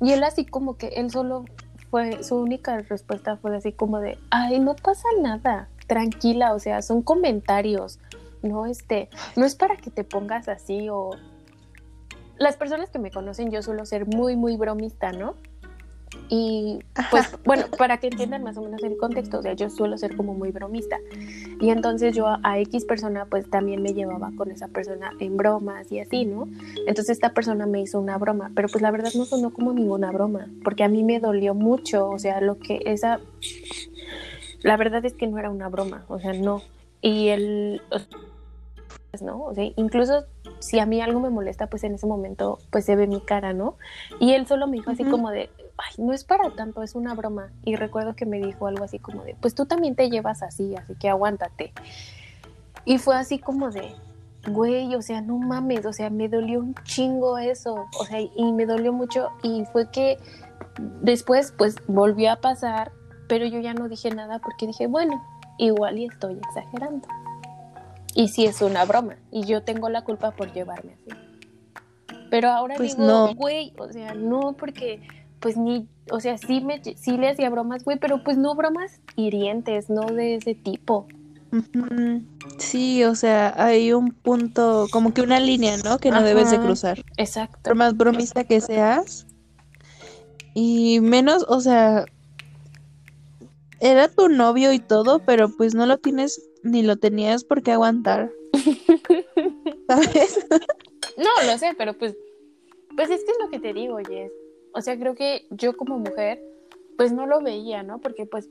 Y 0.00 0.12
él 0.12 0.24
así 0.24 0.44
como 0.44 0.76
que 0.76 0.88
él 0.88 1.10
solo 1.10 1.44
fue, 1.90 2.22
su 2.22 2.36
única 2.36 2.78
respuesta 2.78 3.36
fue 3.36 3.56
así 3.56 3.72
como 3.72 4.00
de, 4.00 4.18
ay, 4.30 4.58
no 4.58 4.74
pasa 4.74 5.08
nada, 5.20 5.68
tranquila, 5.86 6.54
o 6.54 6.58
sea, 6.58 6.82
son 6.82 7.02
comentarios, 7.02 8.00
no 8.42 8.66
este, 8.66 9.08
no 9.36 9.44
es 9.44 9.54
para 9.54 9.76
que 9.76 9.90
te 9.90 10.04
pongas 10.04 10.48
así 10.48 10.88
o 10.90 11.10
las 12.38 12.56
personas 12.56 12.90
que 12.90 12.98
me 12.98 13.10
conocen 13.10 13.50
yo 13.50 13.62
suelo 13.62 13.86
ser 13.86 14.06
muy 14.06 14.36
muy 14.36 14.56
bromista, 14.56 15.12
¿no? 15.12 15.36
Y 16.28 16.80
pues 17.10 17.36
bueno, 17.44 17.66
para 17.78 17.98
que 17.98 18.08
entiendan 18.08 18.42
más 18.42 18.56
o 18.56 18.62
menos 18.62 18.82
el 18.82 18.96
contexto, 18.96 19.38
o 19.38 19.42
sea, 19.42 19.54
yo 19.54 19.70
suelo 19.70 19.96
ser 19.98 20.16
como 20.16 20.34
muy 20.34 20.50
bromista. 20.50 20.98
Y 21.60 21.70
entonces 21.70 22.14
yo 22.14 22.26
a 22.42 22.58
X 22.60 22.84
persona 22.84 23.26
pues 23.26 23.48
también 23.48 23.82
me 23.82 23.94
llevaba 23.94 24.30
con 24.36 24.50
esa 24.50 24.68
persona 24.68 25.12
en 25.20 25.36
bromas 25.36 25.90
y 25.92 26.00
así, 26.00 26.24
¿no? 26.24 26.48
Entonces 26.86 27.10
esta 27.10 27.32
persona 27.32 27.66
me 27.66 27.80
hizo 27.80 28.00
una 28.00 28.18
broma, 28.18 28.50
pero 28.54 28.68
pues 28.68 28.82
la 28.82 28.90
verdad 28.90 29.10
no 29.14 29.24
sonó 29.24 29.52
como 29.52 29.72
ninguna 29.72 30.10
broma, 30.10 30.48
porque 30.64 30.84
a 30.84 30.88
mí 30.88 31.04
me 31.04 31.20
dolió 31.20 31.54
mucho, 31.54 32.08
o 32.08 32.18
sea, 32.18 32.40
lo 32.40 32.58
que 32.58 32.80
esa... 32.86 33.20
La 34.62 34.76
verdad 34.76 35.04
es 35.04 35.14
que 35.14 35.26
no 35.26 35.38
era 35.38 35.50
una 35.50 35.68
broma, 35.68 36.04
o 36.08 36.18
sea, 36.20 36.32
no. 36.32 36.62
Y 37.00 37.28
él... 37.28 37.82
¿no? 39.20 39.42
O 39.42 39.54
sea, 39.54 39.64
incluso 39.76 40.24
si 40.60 40.78
a 40.78 40.86
mí 40.86 41.02
algo 41.02 41.20
me 41.20 41.28
molesta, 41.28 41.66
pues 41.66 41.84
en 41.84 41.94
ese 41.94 42.06
momento, 42.06 42.58
pues 42.70 42.86
se 42.86 42.96
ve 42.96 43.06
mi 43.06 43.20
cara, 43.20 43.52
¿no? 43.52 43.76
Y 44.20 44.32
él 44.32 44.46
solo 44.46 44.66
me 44.66 44.78
dijo 44.78 44.90
así 44.90 45.04
como 45.04 45.30
de, 45.30 45.50
ay, 45.76 45.94
no 45.98 46.12
es 46.14 46.24
para 46.24 46.50
tanto, 46.50 46.82
es 46.82 46.94
una 46.94 47.14
broma. 47.14 47.52
Y 47.64 47.76
recuerdo 47.76 48.14
que 48.14 48.24
me 48.24 48.38
dijo 48.38 48.66
algo 48.66 48.84
así 48.84 48.98
como 48.98 49.24
de, 49.24 49.36
pues 49.40 49.54
tú 49.54 49.66
también 49.66 49.94
te 49.94 50.08
llevas 50.08 50.42
así, 50.42 50.74
así 50.76 50.94
que 50.94 51.10
aguántate. 51.10 51.72
Y 52.84 52.98
fue 52.98 53.16
así 53.16 53.38
como 53.38 53.70
de, 53.70 53.94
güey, 54.48 54.94
o 54.94 55.02
sea, 55.02 55.20
no 55.20 55.36
mames, 55.36 55.84
o 55.84 55.92
sea, 55.92 56.08
me 56.08 56.28
dolió 56.28 56.60
un 56.60 56.74
chingo 56.84 57.38
eso, 57.38 57.86
o 57.98 58.04
sea, 58.04 58.20
y 58.20 58.52
me 58.52 58.66
dolió 58.66 58.92
mucho 58.92 59.28
y 59.42 59.64
fue 59.66 59.90
que 59.90 60.18
después 61.00 61.52
pues 61.56 61.76
volvió 61.86 62.32
a 62.32 62.36
pasar, 62.36 62.92
pero 63.28 63.46
yo 63.46 63.60
ya 63.60 63.74
no 63.74 63.88
dije 63.88 64.10
nada 64.10 64.38
porque 64.38 64.66
dije, 64.66 64.86
bueno, 64.86 65.22
igual 65.58 65.98
y 65.98 66.06
estoy 66.06 66.38
exagerando. 66.38 67.06
Y 68.14 68.28
sí 68.28 68.44
es 68.44 68.60
una 68.62 68.84
broma. 68.84 69.16
Y 69.30 69.44
yo 69.44 69.62
tengo 69.62 69.88
la 69.88 70.04
culpa 70.04 70.32
por 70.32 70.52
llevarme 70.52 70.94
así. 70.94 71.18
Pero 72.30 72.48
ahora 72.48 72.76
pues 72.76 72.96
digo, 72.96 73.34
güey, 73.34 73.74
o 73.78 73.92
sea, 73.92 74.14
no, 74.14 74.54
porque 74.58 75.02
pues 75.38 75.56
ni, 75.56 75.86
o 76.10 76.20
sea, 76.20 76.38
sí, 76.38 76.60
me, 76.60 76.80
sí 76.82 77.18
le 77.18 77.28
hacía 77.28 77.50
bromas, 77.50 77.84
güey, 77.84 77.98
pero 77.98 78.22
pues 78.22 78.38
no 78.38 78.54
bromas 78.54 79.00
hirientes, 79.16 79.90
no 79.90 80.06
de 80.06 80.36
ese 80.36 80.54
tipo. 80.54 81.06
Sí, 82.56 83.04
o 83.04 83.14
sea, 83.14 83.52
hay 83.62 83.92
un 83.92 84.12
punto, 84.12 84.86
como 84.90 85.12
que 85.12 85.20
una 85.20 85.40
línea, 85.40 85.76
¿no? 85.84 85.98
Que 85.98 86.10
no 86.10 86.22
debes 86.22 86.50
de 86.50 86.58
cruzar. 86.58 87.04
Exacto. 87.18 87.58
Por 87.62 87.74
más 87.74 87.94
bromista 87.94 88.44
que 88.44 88.60
seas. 88.62 89.26
Y 90.54 91.00
menos, 91.00 91.44
o 91.48 91.60
sea, 91.60 92.06
era 93.80 94.08
tu 94.08 94.28
novio 94.28 94.72
y 94.72 94.78
todo, 94.78 95.18
pero 95.18 95.54
pues 95.54 95.74
no 95.74 95.84
lo 95.84 95.98
tienes 95.98 96.40
ni 96.62 96.82
lo 96.82 96.96
tenías 96.96 97.44
por 97.44 97.62
qué 97.62 97.72
aguantar. 97.72 98.30
¿Sabes? 99.88 100.46
no, 101.16 101.50
lo 101.50 101.58
sé, 101.58 101.74
pero 101.76 101.94
pues, 101.94 102.16
pues 102.96 103.10
es 103.10 103.24
que 103.24 103.32
es 103.32 103.38
lo 103.40 103.50
que 103.50 103.58
te 103.58 103.72
digo, 103.72 103.98
Jess. 103.98 104.32
O 104.74 104.80
sea, 104.80 104.98
creo 104.98 105.14
que 105.14 105.46
yo 105.50 105.76
como 105.76 105.98
mujer, 105.98 106.42
pues 106.96 107.12
no 107.12 107.26
lo 107.26 107.40
veía, 107.40 107.82
¿no? 107.82 107.98
Porque 107.98 108.26
pues 108.26 108.48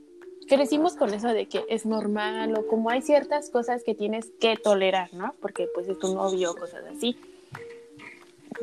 crecimos 0.48 0.94
con 0.94 1.14
eso 1.14 1.28
de 1.28 1.46
que 1.46 1.64
es 1.68 1.86
normal 1.86 2.56
o 2.58 2.66
como 2.66 2.90
hay 2.90 3.02
ciertas 3.02 3.50
cosas 3.50 3.82
que 3.84 3.94
tienes 3.94 4.32
que 4.40 4.56
tolerar, 4.56 5.12
¿no? 5.14 5.34
Porque 5.40 5.68
pues 5.74 5.88
es 5.88 5.98
tu 5.98 6.14
novio, 6.14 6.54
cosas 6.54 6.84
así. 6.94 7.16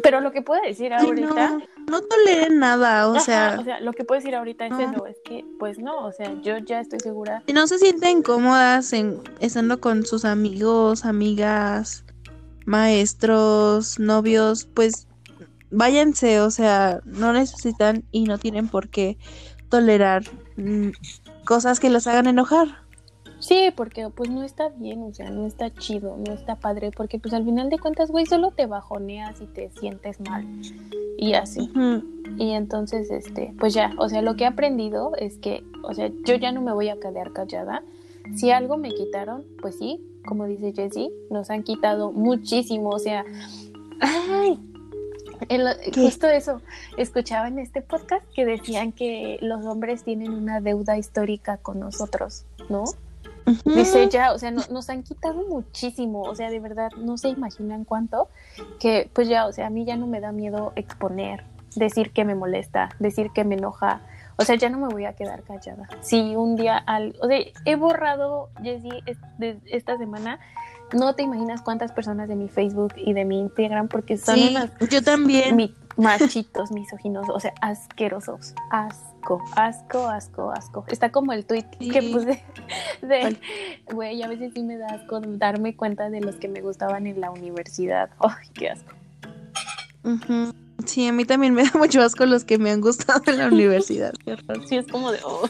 Pero 0.04 0.22
lo 0.22 0.32
que 0.32 0.42
puedo 0.42 0.62
decir 0.62 0.94
ahorita. 0.94 1.50
No, 1.50 1.62
no 1.88 2.02
toleré 2.02 2.50
nada, 2.50 3.08
o 3.08 3.20
sea. 3.20 3.58
O 3.60 3.64
sea, 3.64 3.80
lo 3.80 3.94
que 3.94 4.04
puedo 4.04 4.20
decir 4.20 4.36
ahorita 4.36 4.68
es 4.68 4.74
eso, 4.74 5.06
es 5.08 5.18
que, 5.24 5.46
pues 5.58 5.80
no, 5.80 6.06
o 6.06 6.12
sea, 6.12 6.34
yo 6.42 6.58
ya 6.58 6.80
estoy 6.80 7.00
segura. 7.00 7.44
Si 7.48 7.54
no 7.54 7.68
se 7.68 7.78
sienten 7.80 8.22
cómodas 8.22 8.94
en, 8.94 9.22
estando 9.40 9.80
con 9.80 10.06
sus 10.06 10.26
amigos, 10.26 11.06
amigas, 11.06 12.04
maestros, 12.66 14.00
novios, 14.00 14.66
pues 14.74 15.08
váyanse, 15.72 16.42
o 16.42 16.52
sea, 16.52 17.02
no 17.06 17.34
necesitan 17.34 18.04
y 18.12 18.26
no 18.26 18.38
tienen 18.38 18.68
por 18.68 18.90
qué 18.90 19.18
tolerar 19.70 20.24
mm, 20.58 20.90
cosas 21.46 21.80
que 21.80 21.90
los 21.90 22.08
hagan 22.08 22.28
enojar. 22.28 22.89
Sí, 23.40 23.72
porque 23.76 24.10
pues 24.10 24.30
no 24.30 24.44
está 24.44 24.70
bien, 24.70 25.02
o 25.04 25.14
sea, 25.14 25.30
no 25.30 25.46
está 25.46 25.74
chido, 25.74 26.18
no 26.18 26.34
está 26.34 26.56
padre, 26.56 26.92
porque 26.96 27.20
pues 27.20 27.34
al 27.34 27.46
final 27.46 27.70
de 27.70 27.80
cuentas, 27.80 28.12
güey, 28.12 28.26
solo 28.26 28.52
te 28.52 28.66
bajoneas 28.66 29.40
y 29.42 29.46
te 29.46 29.70
sientes 29.72 30.20
mal 30.20 30.46
y 31.18 31.34
así. 31.34 31.72
Y 32.38 32.52
entonces, 32.52 33.10
este, 33.10 33.54
pues 33.60 33.74
ya, 33.74 33.94
o 33.98 34.10
sea, 34.10 34.22
lo 34.22 34.36
que 34.36 34.44
he 34.44 34.48
aprendido 34.48 35.14
es 35.18 35.38
que, 35.38 35.64
o 35.84 35.94
sea, 35.94 36.12
yo 36.26 36.36
ya 36.36 36.52
no 36.52 36.62
me 36.62 36.74
voy 36.74 36.90
a 36.90 37.00
quedar 37.00 37.32
callada. 37.32 37.82
Si 38.36 38.52
algo 38.52 38.78
me 38.78 38.92
quitaron, 38.92 39.44
pues 39.62 39.78
sí, 39.78 40.02
como 40.26 40.46
dice 40.46 40.74
Jessie, 40.74 41.10
nos 41.32 41.50
han 41.50 41.64
quitado 41.64 42.12
muchísimo, 42.12 42.90
o 42.90 43.00
sea, 43.00 43.26
ay, 44.02 44.60
justo 45.96 46.28
eso, 46.28 46.62
escuchaba 46.98 47.48
en 47.48 47.60
este 47.60 47.82
podcast 47.82 48.26
que 48.34 48.46
decían 48.46 48.92
que 48.92 49.40
los 49.42 49.66
hombres 49.66 50.04
tienen 50.04 50.34
una 50.34 50.62
deuda 50.62 50.98
histórica 50.98 51.58
con 51.58 51.80
nosotros, 51.80 52.46
¿no? 52.70 52.84
Dice 53.66 54.10
ya, 54.10 54.34
o 54.34 54.38
sea, 54.38 54.52
nos 54.52 54.90
han 54.90 55.04
quitado 55.04 55.46
muchísimo, 55.48 56.22
o 56.22 56.36
sea, 56.36 56.50
de 56.50 56.60
verdad, 56.60 56.92
no 56.98 57.18
se 57.18 57.30
imaginan 57.30 57.86
cuánto, 57.86 58.30
que 58.80 59.10
pues 59.14 59.28
ya, 59.28 59.46
o 59.46 59.52
sea, 59.52 59.68
a 59.68 59.70
mí 59.70 59.86
ya 59.86 59.96
no 59.96 60.08
me 60.08 60.20
da 60.20 60.32
miedo 60.32 60.74
exponer, 60.76 61.44
decir 61.76 62.12
que 62.12 62.26
me 62.26 62.36
molesta, 62.36 62.90
decir 63.00 63.32
que 63.32 63.44
me 63.44 63.56
enoja, 63.56 64.02
o 64.38 64.46
sea, 64.46 64.56
ya 64.56 64.70
no 64.70 64.80
me 64.80 64.88
voy 64.88 65.06
a 65.06 65.14
quedar 65.14 65.44
callada. 65.44 65.88
Si 66.02 66.36
un 66.36 66.56
día, 66.56 66.78
al, 66.78 67.16
o 67.22 67.28
sea, 67.28 67.40
he 67.66 67.76
borrado, 67.76 68.50
Jessie, 68.64 69.04
esta 69.66 69.98
semana, 69.98 70.40
no 70.94 71.14
te 71.14 71.24
imaginas 71.24 71.62
cuántas 71.62 71.92
personas 71.92 72.30
de 72.30 72.36
mi 72.36 72.48
Facebook 72.48 72.94
y 72.96 73.14
de 73.14 73.26
mi 73.26 73.40
Instagram, 73.40 73.90
porque 73.90 74.18
son 74.18 74.38
yo 74.90 75.04
también. 75.04 75.74
machitos 75.98 76.72
misóginos, 76.72 77.28
o 77.30 77.40
sea, 77.40 77.54
asquerosos, 77.62 78.54
asco, 79.20 79.42
asco, 79.56 80.08
asco, 80.08 80.52
asco. 80.52 80.86
Está 80.88 81.12
como 81.12 81.34
el 81.34 81.46
tweet 81.46 81.66
que 81.80 82.02
puse 82.04 82.44
de, 83.02 83.38
güey, 83.92 84.22
a 84.24 84.28
veces 84.28 84.52
sí 84.54 84.64
me 84.64 84.78
da 84.78 84.88
asco 84.88 85.20
darme 85.22 85.76
cuenta 85.76 86.10
de 86.10 86.22
los 86.22 86.36
que 86.36 86.48
me 86.48 86.62
gustaban 86.62 87.08
en 87.08 87.22
la 87.22 87.32
universidad. 87.32 88.10
Ay, 88.20 88.48
qué 88.54 88.70
asco. 88.70 88.94
Sí, 90.86 91.08
a 91.08 91.12
mí 91.12 91.26
también 91.26 91.54
me 91.54 91.64
da 91.64 91.72
mucho 91.76 92.02
asco 92.02 92.26
los 92.26 92.46
que 92.46 92.58
me 92.58 92.72
han 92.72 92.82
gustado 92.82 93.22
en 93.28 93.38
la 93.38 93.48
universidad. 93.52 94.14
Sí, 94.68 94.78
es 94.78 94.88
como 94.88 95.12
de, 95.12 95.20
oh. 95.24 95.48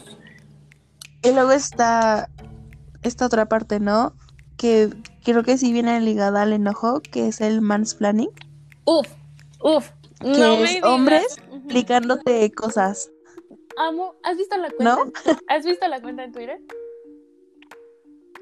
Y 1.22 1.32
luego 1.32 1.52
está 1.52 2.28
esta 3.02 3.26
otra 3.26 3.46
parte, 3.46 3.80
¿no? 3.80 4.14
Que 4.56 4.90
creo 5.24 5.42
que 5.42 5.56
sí 5.56 5.72
viene 5.72 6.00
ligada 6.00 6.42
al 6.42 6.52
enojo, 6.52 7.00
que 7.00 7.28
es 7.28 7.40
el 7.40 7.60
mansplaining. 7.60 8.30
Uf, 8.84 9.06
uf, 9.62 9.90
que 10.20 10.64
es 10.64 10.82
hombres 10.82 11.40
explicándote 11.70 12.50
cosas. 12.52 13.10
Amo, 13.80 14.14
¿has 14.22 14.36
visto 14.36 14.58
la 14.58 14.68
cuenta? 14.68 14.84
¿No? 14.84 15.12
¿Has 15.48 15.64
visto 15.64 15.88
la 15.88 16.02
cuenta 16.02 16.24
en 16.24 16.32
Twitter? 16.32 16.60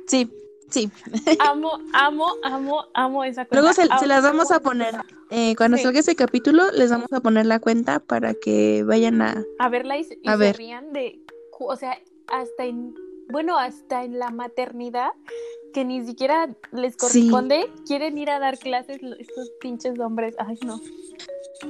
Sí, 0.09 0.29
sí. 0.69 0.91
Amo, 1.39 1.79
amo, 1.93 2.27
amo, 2.43 2.87
amo 2.93 3.23
esa 3.23 3.45
cuenta. 3.45 3.61
Luego 3.61 3.73
se, 3.73 4.07
las 4.09 4.25
vamos 4.25 4.51
a 4.51 4.59
poner. 4.59 4.97
Eh, 5.31 5.55
cuando 5.55 5.79
salga 5.79 6.01
ese 6.01 6.17
capítulo, 6.17 6.73
les 6.73 6.91
vamos 6.91 7.13
a 7.13 7.21
poner 7.21 7.47
la 7.47 7.61
cuenta 7.61 8.01
para 8.01 8.35
que 8.35 8.83
vayan 8.83 9.23
a, 9.23 9.45
a 9.61 9.69
verla 9.69 9.97
y, 9.99 10.09
a 10.27 10.37
se 10.37 10.53
rían 10.55 10.93
de. 10.93 11.21
O 11.61 11.77
sea, 11.77 11.97
hasta 12.27 12.65
en. 12.65 12.97
Bueno, 13.29 13.59
hasta 13.59 14.03
en 14.03 14.19
la 14.19 14.31
maternidad 14.31 15.11
que 15.73 15.85
ni 15.85 16.05
siquiera 16.05 16.49
les 16.73 16.97
corresponde, 16.97 17.71
quieren 17.87 18.19
ir 18.19 18.31
a 18.31 18.41
dar 18.41 18.59
clases 18.59 18.99
estos 19.21 19.51
pinches 19.61 20.01
hombres. 20.01 20.35
Ay, 20.39 20.59
no. 20.65 20.81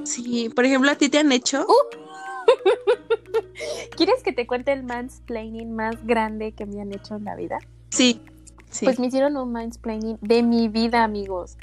Sí, 0.05 0.49
por 0.49 0.65
ejemplo, 0.65 0.89
¿a 0.89 0.95
ti 0.95 1.09
te 1.09 1.19
han 1.19 1.31
hecho? 1.31 1.67
Uh. 1.67 2.08
¿Quieres 3.97 4.23
que 4.23 4.33
te 4.33 4.47
cuente 4.47 4.71
el 4.71 4.83
mansplaining 4.83 5.75
más 5.75 6.05
grande 6.05 6.53
que 6.53 6.65
me 6.65 6.81
han 6.81 6.93
hecho 6.93 7.15
en 7.15 7.25
la 7.25 7.35
vida? 7.35 7.59
Sí, 7.89 8.21
sí. 8.69 8.85
Pues 8.85 8.99
me 8.99 9.07
hicieron 9.07 9.35
un 9.37 9.51
mansplaining 9.51 10.17
de 10.21 10.43
mi 10.43 10.67
vida, 10.67 11.03
amigos. 11.03 11.57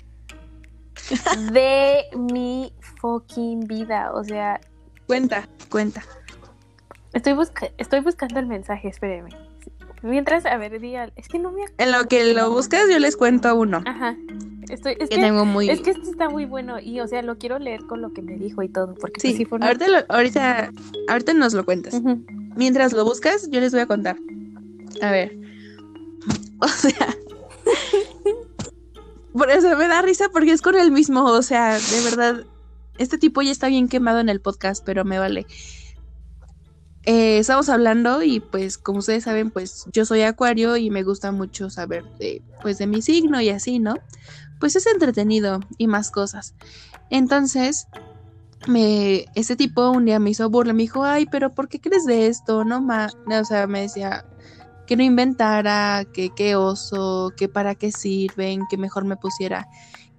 de 1.53 2.05
mi 2.17 2.73
fucking 3.01 3.61
vida, 3.61 4.13
o 4.13 4.25
sea... 4.25 4.61
Cuenta, 5.07 5.49
cuenta. 5.71 6.03
Estoy, 7.13 7.35
estoy 7.79 8.01
buscando 8.01 8.41
el 8.41 8.47
mensaje, 8.47 8.89
espéreme. 8.89 9.31
Mientras, 10.07 10.47
a 10.47 10.57
ver, 10.57 10.81
día, 10.81 11.13
es 11.17 11.29
que 11.29 11.39
no 11.39 11.51
me 11.51 11.63
En 11.79 11.93
lo 11.93 12.07
que 12.07 12.33
lo 12.33 12.51
buscas, 12.51 12.89
yo 12.91 12.99
les 12.99 13.17
cuento 13.17 13.55
uno. 13.57 13.83
Ajá. 13.85 14.17
Estoy, 14.69 14.97
es, 14.99 15.09
que, 15.09 15.17
tengo 15.17 15.45
muy... 15.45 15.71
es 15.71 15.81
que 15.81 15.91
este 15.91 16.11
está 16.11 16.29
muy 16.29 16.45
bueno 16.45 16.81
y, 16.81 17.01
o 17.01 17.07
sea, 17.07 17.23
lo 17.23 17.39
quiero 17.39 17.59
leer 17.59 17.87
con 17.87 18.03
lo 18.03 18.13
que 18.13 18.23
me 18.23 18.37
dijo 18.37 18.63
y 18.63 18.69
todo. 18.69 18.95
Porque 18.95 19.21
sí, 19.21 19.45
pues, 19.45 19.63
ahorita, 19.63 20.07
ahorita, 20.09 20.73
ahorita 21.09 21.35
nos 21.35 21.55
lo 21.55 21.65
cuentas. 21.65 22.01
Mientras 22.57 22.93
lo 22.93 23.05
buscas, 23.05 23.49
yo 23.51 23.61
les 23.61 23.73
voy 23.73 23.81
a 23.81 23.87
contar. 23.87 24.17
A 25.03 25.11
ver. 25.11 25.37
O 26.59 26.69
sea. 26.69 27.15
por 29.35 29.51
eso 29.51 29.77
me 29.77 29.89
da 29.89 30.01
risa 30.01 30.31
porque 30.33 30.53
es 30.53 30.63
con 30.63 30.75
el 30.75 30.91
mismo. 30.91 31.25
O 31.25 31.43
sea, 31.43 31.79
de 31.79 32.01
verdad. 32.03 32.45
Este 32.97 33.19
tipo 33.19 33.43
ya 33.43 33.53
está 33.53 33.69
bien 33.69 33.89
quemado 33.89 34.21
en 34.21 34.31
el 34.31 34.41
podcast, 34.41 34.83
pero 34.83 35.05
me 35.05 35.19
vale. 35.19 35.47
Eh, 37.09 37.39
estamos 37.39 37.69
hablando 37.69 38.25
y 38.25 38.41
pues 38.41 38.79
como 38.79 38.99
ustedes 38.99 39.23
saben 39.25 39.53
pues 39.53 39.85
yo 39.93 40.05
soy 40.05 40.23
acuario 40.23 40.77
y 40.77 40.91
me 40.91 41.05
gusta 41.05 41.31
mucho 41.31 41.71
saber 41.71 42.05
de 42.19 42.43
pues 42.61 42.79
de 42.79 42.89
mi 42.89 43.01
signo 43.01 43.41
y 43.41 43.49
así, 43.51 43.79
¿no? 43.79 43.95
Pues 44.59 44.75
es 44.75 44.87
entretenido 44.89 45.61
y 45.79 45.87
más 45.87 46.11
cosas. 46.11 46.57
Entonces, 47.09 47.87
me, 48.67 49.27
este 49.35 49.55
tipo 49.57 49.91
un 49.91 50.07
día 50.07 50.19
me 50.19 50.31
hizo 50.31 50.51
burla, 50.51 50.73
me 50.73 50.83
dijo, 50.83 51.05
ay, 51.05 51.27
pero 51.27 51.55
¿por 51.55 51.69
qué 51.69 51.81
crees 51.81 52.05
de 52.07 52.27
esto? 52.27 52.65
No, 52.65 52.81
ma, 52.81 53.09
o 53.27 53.45
sea, 53.45 53.69
me 53.69 53.83
decía 53.83 54.25
que 54.87 54.97
no 54.97 55.05
inventara, 55.05 56.05
que 56.13 56.31
qué 56.35 56.57
oso, 56.57 57.33
que 57.37 57.49
para 57.49 57.75
qué 57.77 57.93
sirven, 57.93 58.63
que 58.69 58.79
mejor 58.79 59.05
me 59.05 59.17
pusiera 59.17 59.69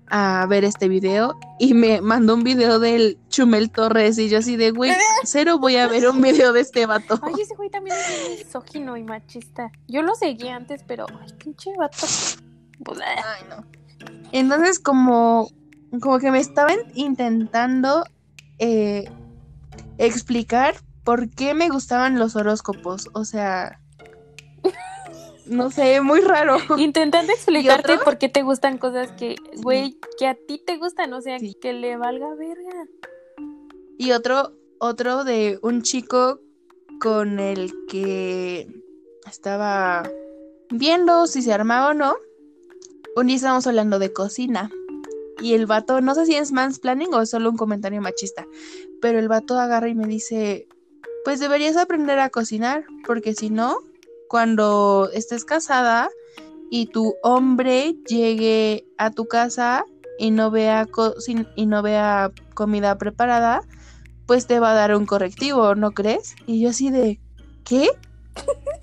a 0.10 0.46
ver 0.48 0.64
este 0.64 0.88
video 0.88 1.38
y 1.60 1.74
me 1.74 2.02
mandó 2.02 2.34
un 2.34 2.44
video 2.44 2.80
del 2.80 3.18
Chumel 3.30 3.70
Torres 3.72 4.18
y 4.18 4.30
yo 4.30 4.40
así 4.40 4.56
de, 4.56 4.72
güey, 4.72 4.92
cero 5.24 5.60
voy 5.60 5.76
a 5.76 5.88
ver 5.88 6.08
un 6.08 6.22
video 6.22 6.54
de 6.54 6.62
este 6.62 6.86
vato. 6.86 7.20
Ay, 7.22 7.34
ese 7.42 7.56
güey 7.56 7.70
también 7.70 7.96
es 7.98 8.46
misógino 8.46 8.98
y 8.98 9.04
machista. 9.04 9.72
Yo 9.88 10.02
lo 10.02 10.16
seguí 10.16 10.48
antes, 10.48 10.84
pero, 10.88 11.06
ay, 11.22 11.34
pinche 11.38 11.72
vato. 11.78 12.06
Ay, 13.02 13.44
no. 13.50 13.66
Entonces, 14.32 14.80
como, 14.80 15.50
como 16.02 16.20
que 16.20 16.32
me 16.32 16.40
estaban 16.40 16.78
intentando 16.94 18.06
eh, 18.60 19.10
explicar 19.98 20.76
por 21.04 21.30
qué 21.30 21.54
me 21.54 21.70
gustaban 21.70 22.20
los 22.20 22.36
horóscopos. 22.36 23.10
O 23.14 23.26
sea, 23.26 23.80
no 25.50 25.72
sé, 25.72 26.02
muy 26.02 26.22
raro. 26.22 26.58
Intentando 26.78 27.32
explicarte 27.32 27.98
por 27.98 28.18
qué 28.18 28.30
te 28.30 28.44
gustan 28.44 28.78
cosas 28.78 29.12
que, 29.12 29.36
güey, 29.62 29.98
que 30.18 30.28
a 30.28 30.36
ti 30.36 30.62
te 30.66 30.78
gustan, 30.78 31.14
o 31.14 31.22
sea, 31.22 31.38
que 31.62 31.74
le 31.74 31.98
valga 31.98 32.34
verga. 32.36 32.88
Y 33.98 34.12
otro, 34.12 34.54
otro 34.80 35.24
de 35.24 35.60
un 35.62 35.82
chico 35.82 36.40
con 37.00 37.40
el 37.40 37.72
que 37.88 38.68
estaba 39.30 40.10
viendo 40.70 41.28
si 41.28 41.42
se 41.42 41.54
armaba 41.54 41.90
o 41.90 41.94
no. 41.94 42.16
Un 43.16 43.28
día 43.28 43.36
estábamos 43.36 43.68
hablando 43.68 44.00
de 44.00 44.14
cocina. 44.14 44.70
Y 45.40 45.54
el 45.54 45.66
vato, 45.66 46.02
no 46.02 46.16
sé 46.16 46.26
si 46.26 46.36
es 46.36 46.52
mansplaining 46.52 47.14
o 47.14 47.22
es 47.22 47.30
solo 47.30 47.50
un 47.50 47.58
comentario 47.58 48.02
machista, 48.02 48.48
pero 49.02 49.20
el 49.20 49.28
vato 49.28 49.60
agarra 49.60 49.88
y 49.88 49.94
me 49.94 50.08
dice, 50.08 50.68
pues 51.24 51.40
deberías 51.40 51.78
aprender 51.78 52.18
a 52.20 52.32
cocinar, 52.32 52.86
porque 53.06 53.36
si 53.36 53.52
no, 53.52 53.78
cuando 54.28 55.10
estés 55.14 55.46
casada 55.46 56.10
y 56.70 56.88
tu 56.88 57.16
hombre 57.24 57.96
llegue 58.08 58.86
a 58.98 59.12
tu 59.12 59.28
casa 59.28 59.86
y 60.20 60.32
no 60.32 60.52
vea 60.52 60.88
y 61.56 61.66
no 61.66 61.82
vea 61.82 62.32
comida 62.54 62.98
preparada, 62.98 63.62
pues 64.26 64.48
te 64.48 64.60
va 64.60 64.72
a 64.72 64.76
dar 64.76 64.96
un 64.96 65.06
correctivo, 65.06 65.76
¿no 65.76 65.92
crees? 65.92 66.36
Y 66.46 66.62
yo 66.62 66.70
así 66.70 66.90
de 66.90 67.20
¿qué? 67.64 67.90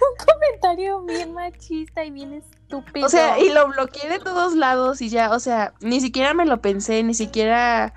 un 0.00 0.26
comentario 0.26 1.02
bien 1.02 1.34
machista 1.34 2.04
y 2.04 2.10
bien 2.10 2.34
estúpido. 2.34 3.06
O 3.06 3.08
sea, 3.08 3.38
y 3.38 3.50
lo 3.50 3.68
bloqueé 3.68 4.08
de 4.08 4.18
todos 4.18 4.54
lados 4.54 5.00
y 5.00 5.08
ya, 5.08 5.32
o 5.32 5.40
sea, 5.40 5.74
ni 5.80 6.00
siquiera 6.00 6.34
me 6.34 6.46
lo 6.46 6.60
pensé, 6.60 7.02
ni 7.02 7.14
siquiera 7.14 7.94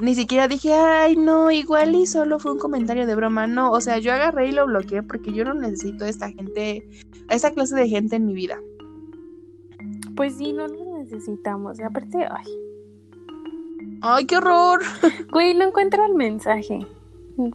ni 0.00 0.14
siquiera 0.14 0.48
dije, 0.48 0.72
ay, 0.72 1.16
no, 1.16 1.50
igual 1.50 1.94
y 1.94 2.06
solo 2.06 2.38
fue 2.38 2.52
un 2.52 2.58
comentario 2.58 3.06
de 3.06 3.14
broma. 3.14 3.46
No, 3.46 3.72
o 3.72 3.80
sea, 3.80 3.98
yo 3.98 4.12
agarré 4.12 4.48
y 4.48 4.52
lo 4.52 4.66
bloqueé 4.66 5.02
porque 5.02 5.32
yo 5.32 5.44
no 5.44 5.54
necesito 5.54 6.04
a 6.04 6.08
esta 6.08 6.30
gente, 6.30 6.88
a 7.28 7.34
esta 7.34 7.50
clase 7.52 7.74
de 7.74 7.88
gente 7.88 8.16
en 8.16 8.26
mi 8.26 8.34
vida. 8.34 8.58
Pues 10.16 10.36
sí, 10.36 10.52
no 10.52 10.66
lo 10.66 10.98
necesitamos. 10.98 11.78
Y 11.78 11.82
aparte, 11.82 12.26
ay. 12.30 12.46
Ay, 14.02 14.26
qué 14.26 14.36
horror. 14.36 14.80
Güey, 15.32 15.54
no 15.54 15.68
encuentro 15.68 16.04
el 16.04 16.14
mensaje. 16.14 16.86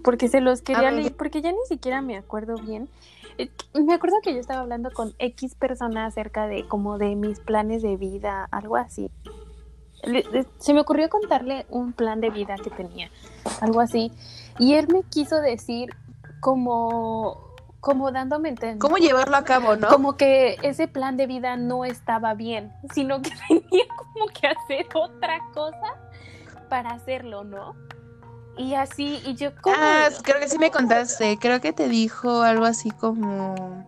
Porque 0.04 0.28
se 0.28 0.42
los 0.42 0.62
quería 0.62 0.92
leer, 0.92 1.14
porque 1.16 1.42
ya 1.42 1.52
ni 1.52 1.66
siquiera 1.68 2.02
me 2.02 2.18
acuerdo 2.18 2.56
bien. 2.56 2.90
Eh, 3.38 3.50
me 3.74 3.94
acuerdo 3.94 4.18
que 4.24 4.34
yo 4.34 4.40
estaba 4.40 4.62
hablando 4.62 4.90
con 4.92 5.14
X 5.20 5.56
persona 5.56 6.06
acerca 6.06 6.48
de 6.48 6.68
como 6.68 6.98
de 6.98 7.16
mis 7.16 7.40
planes 7.40 7.82
de 7.82 7.98
vida, 7.98 8.48
algo 8.52 8.78
así 8.78 9.12
se 10.60 10.74
me 10.74 10.82
ocurrió 10.82 11.10
contarle 11.10 11.66
un 11.70 11.94
plan 11.94 12.22
de 12.22 12.30
vida 12.30 12.56
que 12.56 12.70
tenía, 12.70 13.10
algo 13.62 13.82
así, 13.82 14.12
y 14.60 14.74
él 14.74 14.88
me 14.88 15.04
quiso 15.04 15.42
decir 15.42 15.90
como 16.40 17.46
como 17.86 18.12
dándome 18.12 18.50
entender. 18.50 18.80
¿Cómo 18.80 18.98
llevarlo 18.98 19.38
a 19.38 19.44
cabo, 19.44 19.76
no? 19.76 19.88
Como 19.90 20.18
que 20.18 20.58
ese 20.64 20.88
plan 20.88 21.18
de 21.18 21.28
vida 21.28 21.56
no 21.56 21.86
estaba 21.86 22.34
bien, 22.34 22.74
sino 22.96 23.22
que 23.22 23.30
tenía 23.48 23.86
como 23.96 24.26
que 24.26 24.48
hacer 24.48 24.88
otra 24.96 25.40
cosa 25.54 25.94
para 26.68 26.90
hacerlo, 26.90 27.44
¿no? 27.44 27.76
Y 28.58 28.74
así, 28.74 29.22
y 29.24 29.36
yo 29.36 29.52
como... 29.62 29.76
Ah, 29.78 30.10
creo 30.24 30.40
que 30.40 30.50
sí 30.50 30.58
me 30.58 30.72
contaste, 30.72 31.38
creo 31.38 31.62
que 31.62 31.74
te 31.74 31.88
dijo 31.88 32.42
algo 32.42 32.66
así 32.66 32.90
como... 32.90 33.86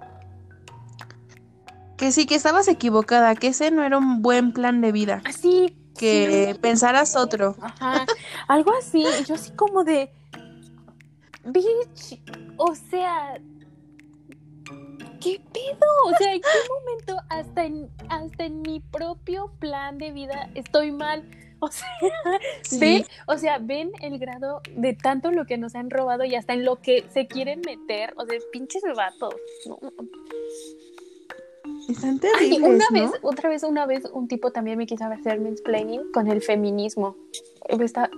Que 1.98 2.12
sí, 2.12 2.28
que 2.28 2.36
estabas 2.36 2.68
equivocada, 2.68 3.34
que 3.34 3.48
ese 3.48 3.72
no 3.72 3.84
era 3.84 3.98
un 3.98 4.22
buen 4.22 4.54
plan 4.54 4.82
de 4.82 4.92
vida. 4.92 5.24
Así, 5.26 5.76
que 5.98 6.58
pensaras 6.62 7.16
otro. 7.16 7.56
Ajá, 7.62 8.06
algo 8.48 8.72
así, 8.80 9.04
yo 9.28 9.36
así 9.36 9.52
como 9.52 9.84
de, 9.84 10.12
bitch, 11.46 12.22
o 12.58 12.76
sea, 12.76 13.40
¿qué 15.22 15.42
pedo? 15.54 15.88
O 16.06 16.18
sea, 16.18 16.34
¿en 16.34 16.42
qué 16.42 16.48
momento 16.70 17.18
hasta 17.30 17.66
en, 17.66 17.90
hasta 18.10 18.46
en 18.46 18.62
mi 18.62 18.80
propio 18.80 19.52
plan 19.60 19.98
de 19.98 20.12
vida 20.12 20.50
estoy 20.56 20.92
mal? 20.92 21.24
O 21.60 21.70
sea, 21.70 21.88
ven, 22.80 23.04
o 23.26 23.38
sea, 23.38 23.58
ven 23.58 23.92
el 24.02 24.20
grado 24.20 24.62
de 24.76 24.94
tanto 24.94 25.32
lo 25.32 25.46
que 25.46 25.58
nos 25.58 25.74
han 25.74 25.90
robado 25.90 26.24
y 26.24 26.36
hasta 26.36 26.54
en 26.54 26.64
lo 26.64 26.82
que 26.82 27.06
se 27.12 27.26
quieren 27.26 27.62
meter, 27.66 28.14
o 28.18 28.26
sea, 28.26 28.38
pinches 28.52 28.84
vatos. 28.96 29.34
No, 29.66 29.80
están 31.90 32.20
terribles, 32.20 32.60
una 32.60 32.86
vez, 32.92 33.12
otra 33.22 33.50
vez, 33.50 33.64
una 33.64 33.86
vez, 33.86 34.04
un 34.14 34.28
tipo 34.28 34.52
también 34.52 34.78
me 34.78 34.86
quiso 34.86 35.06
hacer 35.06 35.40
mansplaining 35.40 36.12
con 36.12 36.28
el 36.28 36.42
feminismo. 36.42 37.16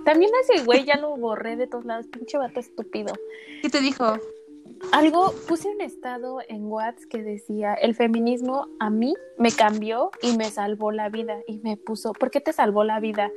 también 0.04 0.30
ese 0.42 0.64
güey 0.64 0.84
ya 0.84 0.96
lo 0.96 1.16
borré 1.16 1.56
de 1.56 1.66
todos 1.66 1.84
lados, 1.84 2.06
pinche 2.08 2.38
vato 2.38 2.60
estúpido. 2.60 3.12
¿Qué 3.62 3.68
te 3.68 3.80
dijo? 3.80 4.18
Algo, 4.92 5.34
puse 5.46 5.68
un 5.68 5.80
estado 5.82 6.38
en 6.48 6.64
WhatsApp 6.64 7.04
que 7.10 7.22
decía, 7.22 7.74
el 7.74 7.94
feminismo 7.94 8.66
a 8.80 8.88
mí 8.88 9.14
me 9.38 9.52
cambió 9.52 10.10
y 10.22 10.36
me 10.36 10.46
salvó 10.46 10.90
la 10.90 11.10
vida. 11.10 11.40
Y 11.46 11.58
me 11.58 11.76
puso, 11.76 12.12
¿por 12.12 12.30
qué 12.30 12.40
te 12.40 12.52
salvó 12.52 12.82
la 12.82 12.98
vida? 12.98 13.30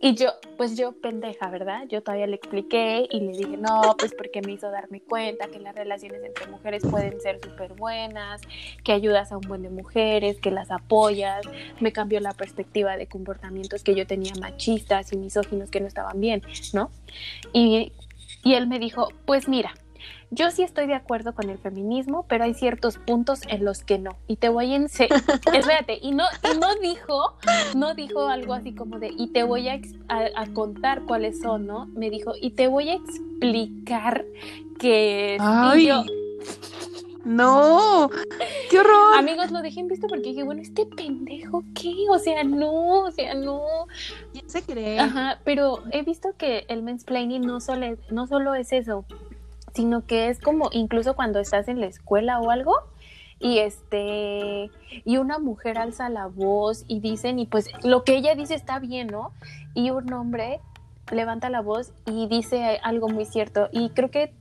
Y 0.00 0.14
yo, 0.14 0.32
pues 0.56 0.76
yo 0.76 0.92
pendeja, 0.92 1.48
¿verdad? 1.50 1.84
Yo 1.88 2.02
todavía 2.02 2.26
le 2.26 2.36
expliqué 2.36 3.06
y 3.10 3.20
le 3.20 3.32
dije, 3.32 3.56
no, 3.56 3.94
pues 3.98 4.14
porque 4.14 4.42
me 4.42 4.52
hizo 4.52 4.70
darme 4.70 5.00
cuenta 5.00 5.48
que 5.48 5.58
las 5.58 5.74
relaciones 5.74 6.22
entre 6.22 6.46
mujeres 6.48 6.82
pueden 6.88 7.20
ser 7.20 7.40
súper 7.42 7.72
buenas, 7.74 8.42
que 8.84 8.92
ayudas 8.92 9.32
a 9.32 9.38
un 9.38 9.48
buen 9.48 9.62
de 9.62 9.70
mujeres, 9.70 10.38
que 10.40 10.50
las 10.50 10.70
apoyas. 10.70 11.46
Me 11.80 11.92
cambió 11.92 12.20
la 12.20 12.32
perspectiva 12.32 12.96
de 12.96 13.06
comportamientos 13.06 13.82
que 13.82 13.94
yo 13.94 14.06
tenía 14.06 14.32
machistas 14.40 15.12
y 15.12 15.16
misóginos 15.16 15.70
que 15.70 15.80
no 15.80 15.86
estaban 15.86 16.20
bien, 16.20 16.42
¿no? 16.74 16.90
Y, 17.52 17.92
y 18.44 18.54
él 18.54 18.66
me 18.66 18.78
dijo, 18.78 19.08
pues 19.24 19.48
mira, 19.48 19.72
yo 20.30 20.50
sí 20.50 20.62
estoy 20.62 20.86
de 20.86 20.94
acuerdo 20.94 21.34
con 21.34 21.50
el 21.50 21.58
feminismo, 21.58 22.26
pero 22.28 22.44
hay 22.44 22.54
ciertos 22.54 22.98
puntos 22.98 23.40
en 23.48 23.64
los 23.64 23.84
que 23.84 23.98
no. 23.98 24.16
Y 24.26 24.36
te 24.36 24.48
voy 24.48 24.72
a 24.72 24.76
enseñar, 24.76 25.22
espérate, 25.52 25.98
y 26.02 26.12
no, 26.12 26.24
y 26.42 26.58
no 26.58 26.74
dijo, 26.80 27.34
no 27.74 27.94
dijo 27.94 28.26
algo 28.26 28.54
así 28.54 28.74
como 28.74 28.98
de, 28.98 29.12
y 29.16 29.28
te 29.28 29.44
voy 29.44 29.68
a, 29.68 29.80
contar 30.52 31.02
cuáles 31.02 31.40
son, 31.40 31.66
¿no? 31.66 31.86
Me 31.86 32.10
dijo, 32.10 32.32
y 32.40 32.50
te 32.50 32.68
voy 32.68 32.90
a 32.90 32.94
explicar 32.94 34.24
que... 34.78 35.36
Ay. 35.40 35.90
No, 37.24 38.08
qué 38.70 38.78
horror. 38.78 39.18
Amigos, 39.18 39.50
lo 39.50 39.60
dejé 39.60 39.80
en 39.80 39.88
visto 39.88 40.06
porque 40.06 40.28
dije, 40.28 40.44
bueno, 40.44 40.62
este 40.62 40.86
pendejo, 40.86 41.64
¿qué? 41.74 41.92
O 42.08 42.20
sea, 42.20 42.44
no, 42.44 43.00
o 43.00 43.10
sea, 43.10 43.34
no. 43.34 43.62
¿Quién 44.32 44.48
se 44.48 44.62
cree? 44.62 45.00
Ajá, 45.00 45.40
pero 45.44 45.82
he 45.90 46.02
visto 46.02 46.34
que 46.38 46.66
el 46.68 46.84
mansplaining 46.84 47.42
no 47.42 47.60
solo, 47.60 47.96
no 48.10 48.28
solo 48.28 48.54
es 48.54 48.72
eso 48.72 49.04
sino 49.76 50.06
que 50.06 50.28
es 50.28 50.40
como 50.40 50.70
incluso 50.72 51.14
cuando 51.14 51.38
estás 51.38 51.68
en 51.68 51.80
la 51.80 51.86
escuela 51.86 52.40
o 52.40 52.50
algo 52.50 52.74
y 53.38 53.58
este 53.58 54.70
y 55.04 55.16
una 55.18 55.38
mujer 55.38 55.78
alza 55.78 56.08
la 56.08 56.26
voz 56.26 56.84
y 56.88 57.00
dicen 57.00 57.38
y 57.38 57.46
pues 57.46 57.70
lo 57.84 58.02
que 58.02 58.16
ella 58.16 58.34
dice 58.34 58.54
está 58.54 58.78
bien, 58.78 59.08
¿no? 59.08 59.32
Y 59.74 59.90
un 59.90 60.12
hombre 60.12 60.60
levanta 61.12 61.50
la 61.50 61.60
voz 61.60 61.92
y 62.06 62.26
dice 62.26 62.80
algo 62.82 63.08
muy 63.08 63.26
cierto 63.26 63.68
y 63.70 63.90
creo 63.90 64.10
que 64.10 64.32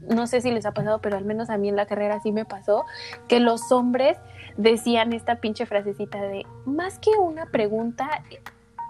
no 0.00 0.26
sé 0.26 0.40
si 0.40 0.50
les 0.50 0.64
ha 0.64 0.72
pasado, 0.72 1.00
pero 1.00 1.18
al 1.18 1.24
menos 1.24 1.50
a 1.50 1.58
mí 1.58 1.68
en 1.68 1.76
la 1.76 1.86
carrera 1.86 2.20
sí 2.22 2.32
me 2.32 2.46
pasó, 2.46 2.84
que 3.28 3.38
los 3.38 3.70
hombres 3.70 4.16
decían 4.56 5.12
esta 5.12 5.36
pinche 5.36 5.66
frasecita 5.66 6.20
de, 6.22 6.46
más 6.64 6.98
que 6.98 7.10
una 7.10 7.46
pregunta, 7.46 8.22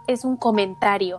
es 0.07 0.25
un 0.25 0.37
comentario. 0.37 1.19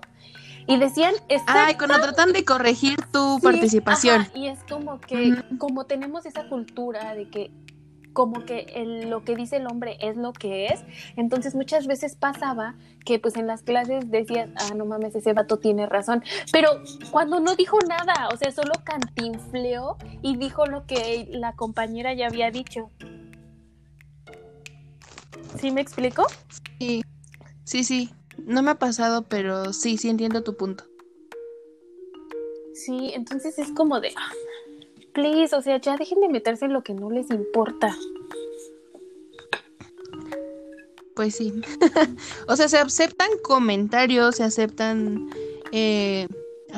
Y 0.68 0.78
decían, 0.78 1.14
Ay, 1.48 1.76
cuando 1.76 2.00
tratan 2.00 2.34
de 2.34 2.46
corregir 2.46 2.98
tu 3.12 3.40
participación. 3.42 4.28
y 4.36 4.48
es 4.48 4.60
como 4.70 5.00
que, 5.00 5.36
como 5.58 5.86
tenemos 5.86 6.26
esa 6.26 6.48
cultura 6.48 7.14
de 7.16 7.30
que 7.30 7.52
como 8.14 8.46
que 8.46 9.06
lo 9.08 9.24
que 9.24 9.36
dice 9.36 9.58
el 9.58 9.68
hombre 9.68 9.98
es 10.02 10.18
lo 10.18 10.34
que 10.34 10.68
es. 10.68 10.84
Entonces 11.16 11.56
muchas 11.56 11.88
veces 11.88 12.16
pasaba 12.16 12.76
que 13.06 13.20
pues 13.20 13.36
en 13.36 13.48
las 13.48 13.64
clases 13.64 14.10
decías, 14.10 14.50
ah, 14.58 14.74
no 14.76 14.86
mames, 14.86 15.16
ese 15.16 15.34
vato 15.34 15.58
tiene 15.60 15.86
razón. 15.86 16.24
Pero 16.52 16.70
cuando 17.10 17.40
no 17.40 17.56
dijo 17.56 17.78
nada, 17.88 18.30
o 18.34 18.38
sea, 18.38 18.52
solo 18.52 18.74
cantinfleó 18.84 19.98
y 20.22 20.38
dijo 20.38 20.66
lo 20.66 20.86
que 20.86 21.28
la 21.32 21.54
compañera 21.54 22.14
ya 22.14 22.28
había 22.28 22.52
dicho. 22.52 22.90
¿Sí 25.60 25.72
me 25.72 25.82
explico? 25.82 26.26
Sí, 26.80 27.04
sí, 27.64 27.84
sí. 27.84 28.12
No 28.46 28.62
me 28.62 28.72
ha 28.72 28.76
pasado, 28.76 29.26
pero 29.28 29.74
sí, 29.74 29.98
sí 29.98 30.10
entiendo 30.10 30.44
tu 30.44 30.56
punto. 30.56 30.84
Sí, 32.74 33.12
entonces 33.14 33.60
es 33.60 33.72
como 33.72 34.00
de, 34.00 34.14
ah, 34.16 34.32
please, 35.14 35.56
o 35.56 35.62
sea, 35.62 35.80
ya 35.80 35.98
dejen 35.98 36.22
de 36.22 36.30
meterse 36.30 36.66
en 36.66 36.74
lo 36.74 36.84
que 36.84 36.94
no 36.94 37.12
les 37.12 37.30
importa. 37.30 37.96
Pues 41.16 41.36
sí. 41.36 41.54
o 42.48 42.56
sea, 42.56 42.68
se 42.68 42.78
aceptan 42.78 43.30
comentarios, 43.44 44.38
se 44.38 44.44
aceptan 44.44 45.30
eh, 45.72 46.28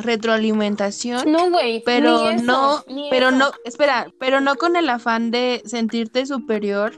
retroalimentación. 0.01 1.31
No, 1.31 1.49
güey. 1.51 1.83
Pero 1.85 2.33
no, 2.33 2.83
pero 3.09 3.31
no, 3.31 3.51
espera, 3.63 4.11
pero 4.17 4.41
no 4.41 4.55
con 4.55 4.75
el 4.75 4.89
afán 4.89 5.31
de 5.31 5.61
sentirte 5.65 6.25
superior 6.25 6.93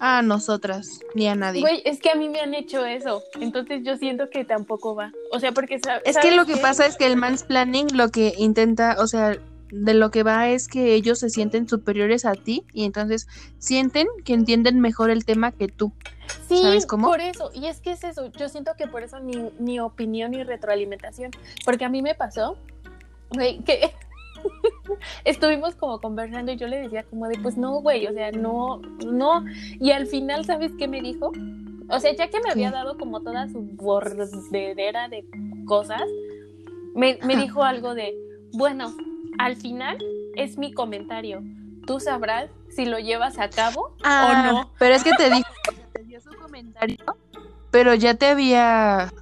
a 0.00 0.22
nosotras 0.22 1.00
ni 1.14 1.28
a 1.28 1.34
nadie. 1.34 1.60
Güey, 1.60 1.82
es 1.84 2.00
que 2.00 2.10
a 2.10 2.14
mí 2.14 2.28
me 2.28 2.40
han 2.40 2.54
hecho 2.54 2.84
eso, 2.84 3.22
entonces 3.38 3.82
yo 3.84 3.96
siento 3.96 4.30
que 4.30 4.44
tampoco 4.44 4.94
va. 4.94 5.12
O 5.30 5.38
sea, 5.38 5.52
porque 5.52 5.80
es 6.04 6.18
que 6.18 6.30
lo 6.32 6.46
que 6.46 6.56
pasa 6.56 6.86
es 6.86 6.96
que 6.96 7.06
el 7.06 7.16
mansplaining 7.16 7.96
lo 7.96 8.08
que 8.08 8.34
intenta, 8.38 8.96
o 8.98 9.06
sea, 9.06 9.36
de 9.70 9.94
lo 9.94 10.10
que 10.10 10.22
va 10.22 10.48
es 10.48 10.66
que 10.68 10.94
ellos 10.94 11.20
se 11.20 11.30
sienten 11.30 11.68
superiores 11.68 12.24
a 12.24 12.32
ti 12.32 12.64
y 12.72 12.84
entonces 12.84 13.28
sienten 13.58 14.08
que 14.24 14.32
entienden 14.32 14.80
mejor 14.80 15.10
el 15.10 15.24
tema 15.24 15.52
que 15.52 15.68
tú. 15.68 15.92
Sí, 16.48 16.62
¿Sabes 16.62 16.86
cómo? 16.86 17.08
por 17.08 17.20
eso, 17.20 17.50
y 17.54 17.66
es 17.66 17.80
que 17.80 17.92
es 17.92 18.02
eso, 18.02 18.32
yo 18.32 18.48
siento 18.48 18.72
que 18.76 18.86
por 18.86 19.02
eso 19.02 19.20
ni, 19.20 19.50
ni 19.58 19.80
opinión 19.80 20.30
ni 20.32 20.42
retroalimentación, 20.42 21.30
porque 21.64 21.84
a 21.84 21.88
mí 21.88 22.02
me 22.02 22.14
pasó, 22.14 22.56
güey, 23.30 23.60
que 23.60 23.92
estuvimos 25.24 25.74
como 25.74 26.00
conversando 26.00 26.52
y 26.52 26.56
yo 26.56 26.66
le 26.68 26.80
decía 26.80 27.04
como 27.04 27.28
de, 27.28 27.38
pues 27.38 27.56
no, 27.56 27.80
güey, 27.80 28.06
o 28.06 28.12
sea, 28.12 28.32
no, 28.32 28.80
no, 29.06 29.44
y 29.78 29.90
al 29.90 30.06
final, 30.06 30.44
¿sabes 30.44 30.72
qué 30.78 30.88
me 30.88 31.00
dijo? 31.00 31.32
O 31.88 31.98
sea, 31.98 32.14
ya 32.14 32.28
que 32.28 32.40
me 32.40 32.50
había 32.50 32.70
dado 32.70 32.96
como 32.96 33.20
toda 33.22 33.48
su 33.48 33.60
bordedera 33.60 35.08
de 35.08 35.24
cosas, 35.66 36.02
me, 36.94 37.18
me 37.24 37.36
dijo 37.36 37.64
algo 37.64 37.94
de, 37.94 38.14
bueno, 38.52 38.94
al 39.38 39.56
final 39.56 39.98
es 40.36 40.58
mi 40.58 40.72
comentario. 40.72 41.42
Tú 41.86 41.98
sabrás 41.98 42.50
si 42.68 42.84
lo 42.84 42.98
llevas 42.98 43.38
a 43.38 43.50
cabo 43.50 43.86
o 43.86 43.94
ah, 44.04 44.50
no. 44.52 44.70
Pero 44.78 44.94
es 44.94 45.02
que 45.02 45.12
te 45.12 45.30
dijo, 45.30 45.50
te 45.92 46.04
dio 46.04 46.20
su 46.20 46.30
comentario, 46.30 46.98
pero 47.70 47.94
ya 47.94 48.14
te 48.14 48.26
había 48.26 49.12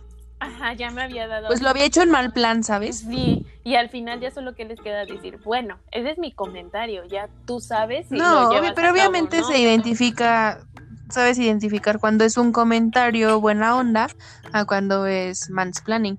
Ajá, 0.41 0.73
ya 0.75 0.91
me 0.91 1.03
había 1.03 1.27
dado. 1.27 1.49
Pues 1.49 1.61
lo 1.63 1.69
había 1.69 1.85
hecho 1.85 2.03
en 2.03 2.11
mal 2.11 2.33
plan, 2.33 2.63
¿sabes? 2.63 3.01
Sí, 3.01 3.45
y 3.65 3.75
al 3.75 3.89
final 3.89 4.21
ya 4.21 4.31
solo 4.31 4.55
que 4.55 4.65
les 4.65 4.81
queda 4.81 5.05
decir, 5.05 5.39
bueno, 5.45 5.79
ese 5.91 6.11
es 6.11 6.19
mi 6.19 6.33
comentario, 6.33 7.05
ya 7.07 7.29
tú 7.45 7.61
sabes 7.61 8.07
si 8.09 8.17
No, 8.17 8.51
pero 8.75 8.93
obviamente 8.93 9.43
se 9.43 9.59
identifica, 9.59 10.61
sabes 11.11 11.39
identificar 11.39 11.99
cuando 11.99 12.25
es 12.25 12.37
un 12.37 12.53
comentario 12.53 13.41
buena 13.41 13.77
onda 13.77 14.09
a 14.53 14.65
cuando 14.65 15.07
es 15.07 15.51
mansplaining. 15.51 16.19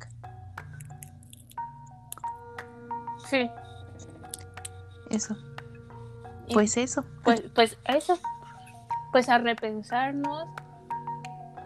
Sí. 3.30 3.50
Eso. 5.12 5.38
Pues 6.52 6.76
eso. 6.78 7.06
Pues, 7.24 7.42
pues 7.54 7.78
eso. 7.86 8.20
Pues 9.12 9.30
a 9.30 9.38
repensarnos. 9.38 10.48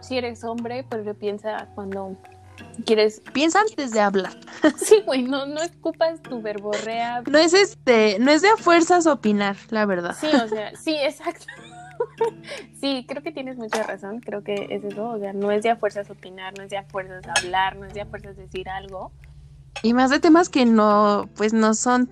Si 0.00 0.18
eres 0.18 0.44
hombre, 0.44 0.84
pues 0.84 1.06
repiensa 1.06 1.68
cuando 1.74 2.16
quieres. 2.84 3.22
Piensa 3.32 3.60
antes 3.60 3.92
de 3.92 4.00
hablar. 4.00 4.38
Sí, 4.78 5.02
güey, 5.04 5.22
no, 5.22 5.46
no 5.46 5.60
escupas 5.60 6.22
tu 6.22 6.40
verborrea. 6.40 7.22
No 7.26 7.38
es 7.38 7.52
este, 7.52 8.18
no 8.18 8.30
es 8.30 8.42
de 8.42 8.48
fuerzas 8.58 9.06
opinar, 9.06 9.56
la 9.70 9.84
verdad. 9.84 10.16
Sí, 10.18 10.26
o 10.26 10.48
sea, 10.48 10.74
sí, 10.76 10.96
exacto. 10.96 11.46
Sí, 12.80 13.06
creo 13.08 13.22
que 13.22 13.32
tienes 13.32 13.56
mucha 13.56 13.82
razón, 13.82 14.20
creo 14.20 14.42
que 14.42 14.66
es 14.68 14.84
eso, 14.84 15.10
o 15.10 15.18
sea, 15.18 15.32
no 15.32 15.50
es 15.50 15.62
de 15.62 15.70
a 15.70 15.76
fuerzas 15.76 16.10
opinar, 16.10 16.52
no 16.58 16.64
es 16.64 16.70
de 16.70 16.76
a 16.76 16.82
fuerzas 16.82 17.24
hablar, 17.38 17.76
no 17.76 17.86
es 17.86 17.94
de 17.94 18.02
a 18.02 18.06
fuerzas 18.06 18.36
decir 18.36 18.68
algo. 18.68 19.12
Y 19.82 19.94
más 19.94 20.10
de 20.10 20.18
temas 20.18 20.48
que 20.48 20.66
no, 20.66 21.28
pues 21.36 21.52
no 21.52 21.72
son 21.72 22.10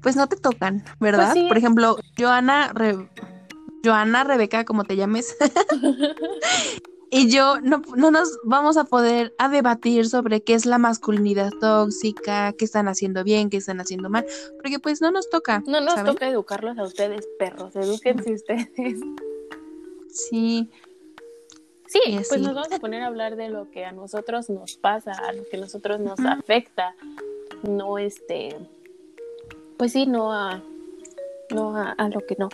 pues 0.00 0.16
no 0.16 0.28
te 0.28 0.36
tocan, 0.36 0.82
¿verdad? 0.98 1.32
Pues 1.34 1.48
Por 1.48 1.58
ejemplo, 1.58 1.96
Joana, 2.18 2.72
Joana, 3.84 4.24
Rebeca, 4.24 4.64
como 4.64 4.84
te 4.84 4.96
llames, 4.96 5.36
y 7.10 7.30
yo 7.30 7.60
no, 7.60 7.82
no, 7.96 8.10
nos 8.10 8.38
vamos 8.44 8.76
a 8.76 8.84
poder 8.84 9.34
a 9.38 9.48
debatir 9.48 10.08
sobre 10.08 10.42
qué 10.42 10.54
es 10.54 10.66
la 10.66 10.78
masculinidad 10.78 11.50
tóxica, 11.60 12.52
qué 12.52 12.64
están 12.64 12.88
haciendo 12.88 13.24
bien, 13.24 13.50
qué 13.50 13.56
están 13.56 13.80
haciendo 13.80 14.10
mal, 14.10 14.26
porque 14.62 14.78
pues 14.78 15.00
no 15.00 15.10
nos 15.10 15.28
toca. 15.28 15.62
No 15.66 15.80
nos 15.80 16.02
toca 16.04 16.28
educarlos 16.28 16.78
a 16.78 16.84
ustedes, 16.84 17.28
perros, 17.38 17.74
edúquense 17.76 18.32
ustedes. 18.32 19.00
Sí. 20.08 20.70
Sí, 21.86 22.00
pues 22.28 22.40
nos 22.40 22.54
vamos 22.54 22.70
a 22.70 22.78
poner 22.78 23.02
a 23.02 23.08
hablar 23.08 23.34
de 23.34 23.48
lo 23.48 23.68
que 23.70 23.84
a 23.84 23.90
nosotros 23.90 24.48
nos 24.48 24.76
pasa, 24.76 25.12
a 25.12 25.32
lo 25.32 25.42
que 25.48 25.56
a 25.56 25.60
nosotros 25.60 25.98
nos 25.98 26.20
afecta, 26.20 26.94
no 27.64 27.98
este 27.98 28.56
pues 29.80 29.92
sí, 29.92 30.04
no 30.04 30.30
a, 30.30 30.62
no 31.54 31.74
a, 31.74 32.08
lo 32.10 32.26
que 32.26 32.36
no. 32.38 32.50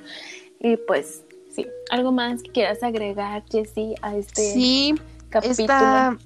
Y 0.60 0.76
pues 0.76 1.24
sí, 1.56 1.66
algo 1.90 2.12
más 2.12 2.42
que 2.42 2.52
quieras 2.52 2.82
agregar, 2.82 3.42
Jessie, 3.50 3.94
a 4.02 4.14
este 4.14 4.52
sí, 4.52 4.94
capítulo. 5.30 6.18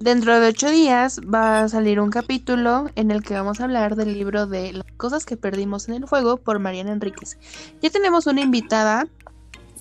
Dentro 0.00 0.38
de 0.38 0.48
ocho 0.48 0.70
días 0.70 1.20
va 1.22 1.60
a 1.60 1.68
salir 1.68 1.98
un 1.98 2.10
capítulo 2.10 2.90
en 2.94 3.10
el 3.10 3.22
que 3.22 3.34
vamos 3.34 3.60
a 3.60 3.64
hablar 3.64 3.96
del 3.96 4.12
libro 4.12 4.46
de 4.46 4.72
Las 4.72 4.92
cosas 4.96 5.24
que 5.24 5.36
perdimos 5.36 5.88
en 5.88 5.94
el 5.94 6.06
fuego 6.06 6.36
por 6.36 6.58
Mariana 6.58 6.92
Enríquez. 6.92 7.38
Ya 7.80 7.90
tenemos 7.90 8.26
una 8.26 8.42
invitada. 8.42 9.06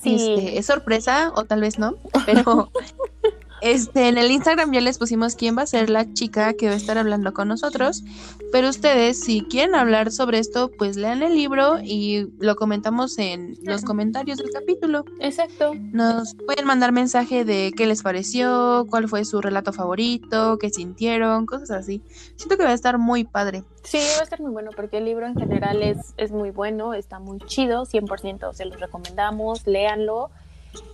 Sí. 0.01 0.15
Este, 0.15 0.57
es 0.57 0.65
sorpresa, 0.65 1.31
o 1.35 1.45
tal 1.45 1.61
vez 1.61 1.79
no, 1.79 1.95
pero 2.25 2.69
Este, 3.63 4.09
en 4.09 4.17
el 4.17 4.29
Instagram 4.29 4.73
ya 4.73 4.81
les 4.81 4.97
pusimos 4.97 5.35
quién 5.35 5.57
va 5.57 5.61
a 5.61 5.65
ser 5.65 5.89
la 5.89 6.11
chica 6.11 6.53
que 6.53 6.67
va 6.67 6.73
a 6.73 6.75
estar 6.75 6.97
hablando 6.97 7.33
con 7.33 7.47
nosotros. 7.47 8.03
Pero 8.51 8.67
ustedes, 8.67 9.21
si 9.21 9.45
quieren 9.45 9.73
hablar 9.73 10.11
sobre 10.11 10.39
esto, 10.39 10.69
pues 10.77 10.97
lean 10.97 11.23
el 11.23 11.33
libro 11.33 11.79
y 11.81 12.27
lo 12.39 12.57
comentamos 12.57 13.17
en 13.19 13.55
los 13.63 13.83
comentarios 13.83 14.37
del 14.37 14.51
capítulo. 14.51 15.05
Exacto. 15.21 15.75
Nos 15.93 16.35
pueden 16.45 16.65
mandar 16.65 16.91
mensaje 16.91 17.45
de 17.45 17.71
qué 17.73 17.87
les 17.87 18.03
pareció, 18.03 18.85
cuál 18.89 19.07
fue 19.07 19.23
su 19.23 19.39
relato 19.39 19.71
favorito, 19.71 20.57
qué 20.57 20.69
sintieron, 20.69 21.45
cosas 21.45 21.71
así. 21.71 22.01
Siento 22.35 22.57
que 22.57 22.65
va 22.65 22.71
a 22.71 22.73
estar 22.73 22.97
muy 22.97 23.23
padre. 23.23 23.63
Sí, 23.83 23.97
va 24.17 24.19
a 24.19 24.23
estar 24.23 24.41
muy 24.41 24.51
bueno 24.51 24.71
porque 24.75 24.97
el 24.97 25.05
libro 25.05 25.25
en 25.25 25.35
general 25.35 25.81
es, 25.81 26.13
es 26.17 26.33
muy 26.33 26.51
bueno, 26.51 26.93
está 26.93 27.19
muy 27.19 27.39
chido, 27.39 27.85
100% 27.85 28.53
se 28.53 28.65
los 28.65 28.77
recomendamos, 28.77 29.65
léanlo 29.65 30.31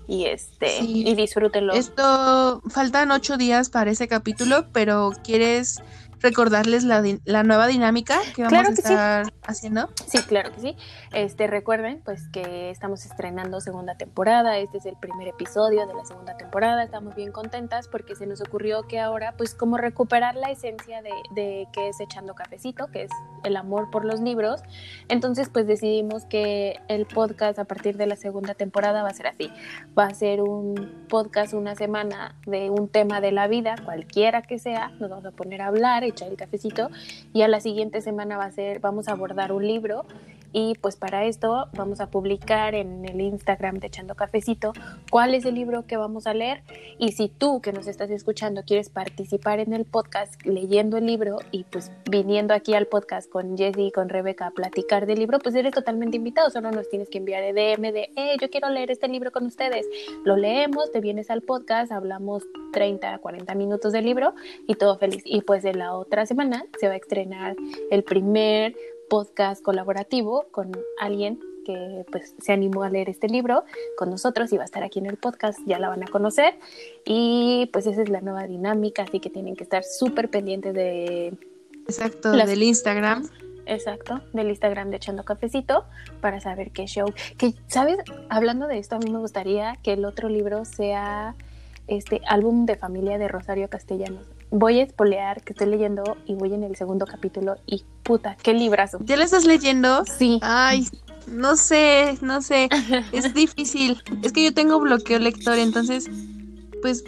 y 0.07 0.25
este 0.25 0.79
y 0.81 1.13
disfrútenlo. 1.13 1.73
Esto 1.73 2.61
faltan 2.69 3.11
ocho 3.11 3.37
días 3.37 3.69
para 3.69 3.91
ese 3.91 4.07
capítulo, 4.07 4.65
pero 4.73 5.11
¿quieres 5.23 5.77
recordarles 6.21 6.83
la, 6.83 7.03
la 7.25 7.43
nueva 7.43 7.67
dinámica 7.67 8.19
que 8.35 8.43
vamos 8.43 8.67
a 8.67 8.71
estar 8.71 9.33
haciendo? 9.43 9.89
Sí, 10.07 10.19
claro 10.19 10.51
que 10.53 10.59
sí. 10.59 10.77
Este, 11.13 11.47
recuerden 11.47 12.01
pues 12.03 12.27
que 12.29 12.69
estamos 12.69 13.05
estrenando 13.05 13.61
segunda 13.61 13.95
temporada, 13.95 14.57
este 14.57 14.77
es 14.77 14.85
el 14.85 14.95
primer 14.97 15.27
episodio 15.27 15.87
de 15.87 15.93
la 15.93 16.05
segunda 16.05 16.37
temporada, 16.37 16.83
estamos 16.83 17.15
bien 17.15 17.31
contentas 17.31 17.87
porque 17.87 18.15
se 18.15 18.25
nos 18.25 18.41
ocurrió 18.41 18.83
que 18.87 18.99
ahora 18.99 19.33
pues 19.37 19.53
como 19.53 19.77
recuperar 19.77 20.35
la 20.35 20.51
esencia 20.51 21.01
de, 21.01 21.11
de 21.31 21.67
que 21.73 21.89
es 21.89 21.99
echando 21.99 22.35
cafecito, 22.35 22.87
que 22.87 23.03
es 23.03 23.11
el 23.43 23.55
amor 23.57 23.89
por 23.89 24.05
los 24.05 24.21
libros, 24.21 24.61
entonces 25.07 25.49
pues 25.49 25.67
decidimos 25.67 26.25
que 26.25 26.79
el 26.87 27.05
podcast 27.05 27.59
a 27.59 27.65
partir 27.65 27.97
de 27.97 28.07
la 28.07 28.15
segunda 28.15 28.53
temporada 28.53 29.03
va 29.03 29.09
a 29.09 29.13
ser 29.13 29.27
así, 29.27 29.51
va 29.97 30.05
a 30.05 30.13
ser 30.13 30.41
un 30.41 31.05
podcast 31.09 31.53
una 31.53 31.75
semana 31.75 32.35
de 32.45 32.69
un 32.69 32.87
tema 32.87 33.21
de 33.21 33.31
la 33.31 33.47
vida, 33.47 33.75
cualquiera 33.83 34.41
que 34.41 34.59
sea, 34.59 34.89
nos 34.99 35.09
vamos 35.09 35.25
a 35.25 35.31
poner 35.31 35.61
a 35.61 35.67
hablar, 35.67 36.03
echar 36.09 36.29
el 36.29 36.37
cafecito 36.37 36.89
y 37.33 37.41
a 37.41 37.47
la 37.47 37.59
siguiente 37.59 38.01
semana 38.01 38.37
va 38.37 38.45
a 38.45 38.51
ser, 38.51 38.79
vamos 38.79 39.07
a 39.07 39.13
abordar 39.13 39.51
un 39.51 39.65
libro 39.67 40.05
Y 40.51 40.75
pues 40.81 40.95
para 40.95 41.25
esto 41.25 41.67
vamos 41.73 41.99
a 41.99 42.09
publicar 42.09 42.75
en 42.75 43.05
el 43.05 43.21
Instagram 43.21 43.79
de 43.79 43.87
Echando 43.87 44.15
Cafecito 44.15 44.73
cuál 45.11 45.33
es 45.35 45.45
el 45.45 45.55
libro 45.55 45.85
que 45.85 45.97
vamos 45.97 46.27
a 46.27 46.33
leer. 46.33 46.63
Y 46.97 47.11
si 47.11 47.29
tú 47.29 47.61
que 47.61 47.71
nos 47.71 47.87
estás 47.87 48.09
escuchando 48.09 48.63
quieres 48.63 48.89
participar 48.89 49.59
en 49.59 49.73
el 49.73 49.85
podcast 49.85 50.33
leyendo 50.45 50.97
el 50.97 51.05
libro 51.05 51.37
y 51.51 51.63
pues 51.65 51.91
viniendo 52.09 52.53
aquí 52.53 52.73
al 52.73 52.87
podcast 52.87 53.29
con 53.29 53.57
Jessie 53.57 53.87
y 53.87 53.91
con 53.91 54.09
Rebeca 54.09 54.47
a 54.47 54.51
platicar 54.51 55.05
del 55.05 55.19
libro, 55.19 55.39
pues 55.39 55.55
eres 55.55 55.73
totalmente 55.73 56.17
invitado. 56.17 56.49
Solo 56.49 56.71
nos 56.71 56.89
tienes 56.89 57.09
que 57.09 57.19
enviar 57.19 57.43
el 57.43 57.55
DM 57.55 57.91
de, 57.91 58.11
eh, 58.15 58.37
yo 58.41 58.49
quiero 58.49 58.69
leer 58.69 58.91
este 58.91 59.07
libro 59.07 59.31
con 59.31 59.45
ustedes. 59.45 59.85
Lo 60.23 60.35
leemos, 60.35 60.91
te 60.91 61.01
vienes 61.01 61.29
al 61.29 61.41
podcast, 61.41 61.91
hablamos 61.91 62.43
30, 62.73 63.17
40 63.19 63.55
minutos 63.55 63.93
del 63.93 64.05
libro 64.05 64.33
y 64.67 64.75
todo 64.75 64.97
feliz. 64.97 65.21
Y 65.25 65.41
pues 65.41 65.63
de 65.63 65.73
la 65.73 65.93
otra 65.93 66.25
semana 66.25 66.65
se 66.79 66.87
va 66.87 66.93
a 66.93 66.97
estrenar 66.97 67.55
el 67.91 68.03
primer 68.03 68.75
podcast 69.09 69.61
colaborativo 69.61 70.45
con 70.51 70.71
alguien 70.99 71.39
que 71.65 72.05
pues 72.11 72.35
se 72.41 72.51
animó 72.51 72.83
a 72.83 72.89
leer 72.89 73.09
este 73.09 73.27
libro 73.27 73.63
con 73.97 74.09
nosotros 74.09 74.51
y 74.53 74.57
va 74.57 74.63
a 74.63 74.65
estar 74.65 74.83
aquí 74.83 74.99
en 74.99 75.07
el 75.07 75.17
podcast, 75.17 75.59
ya 75.65 75.79
la 75.79 75.89
van 75.89 76.03
a 76.03 76.07
conocer 76.07 76.55
y 77.05 77.69
pues 77.73 77.85
esa 77.85 78.01
es 78.01 78.09
la 78.09 78.21
nueva 78.21 78.47
dinámica, 78.47 79.03
así 79.03 79.19
que 79.19 79.29
tienen 79.29 79.55
que 79.55 79.63
estar 79.63 79.83
súper 79.83 80.29
pendientes 80.29 80.73
de... 80.73 81.33
Exacto, 81.85 82.31
del 82.31 82.63
Instagram. 82.63 83.27
Exacto, 83.65 84.21
del 84.33 84.49
Instagram 84.49 84.89
de 84.89 84.97
Echando 84.97 85.23
Cafecito 85.23 85.85
para 86.21 86.39
saber 86.39 86.71
qué 86.71 86.85
show. 86.85 87.13
Que, 87.37 87.53
¿sabes? 87.67 87.97
Hablando 88.29 88.67
de 88.67 88.79
esto, 88.79 88.95
a 88.95 88.99
mí 88.99 89.11
me 89.11 89.19
gustaría 89.19 89.75
que 89.83 89.93
el 89.93 90.05
otro 90.05 90.29
libro 90.29 90.65
sea 90.65 91.35
este 91.87 92.21
álbum 92.27 92.65
de 92.65 92.77
familia 92.77 93.17
de 93.17 93.27
Rosario 93.27 93.69
Castellanos 93.69 94.38
voy 94.51 94.79
a 94.79 94.83
espolear 94.83 95.43
que 95.43 95.53
estoy 95.53 95.67
leyendo 95.67 96.17
y 96.25 96.35
voy 96.35 96.53
en 96.53 96.63
el 96.63 96.75
segundo 96.75 97.05
capítulo 97.05 97.55
y 97.65 97.83
puta, 98.03 98.35
qué 98.41 98.53
librazo. 98.53 98.99
¿Ya 99.03 99.17
lo 99.17 99.23
estás 99.23 99.45
leyendo? 99.45 100.03
Sí. 100.05 100.39
Ay, 100.41 100.87
no 101.27 101.55
sé, 101.55 102.17
no 102.21 102.41
sé, 102.41 102.69
es 103.11 103.33
difícil. 103.33 104.01
Es 104.23 104.31
que 104.31 104.43
yo 104.43 104.53
tengo 104.53 104.79
bloqueo 104.79 105.19
lector, 105.19 105.57
entonces, 105.57 106.09
pues 106.81 107.03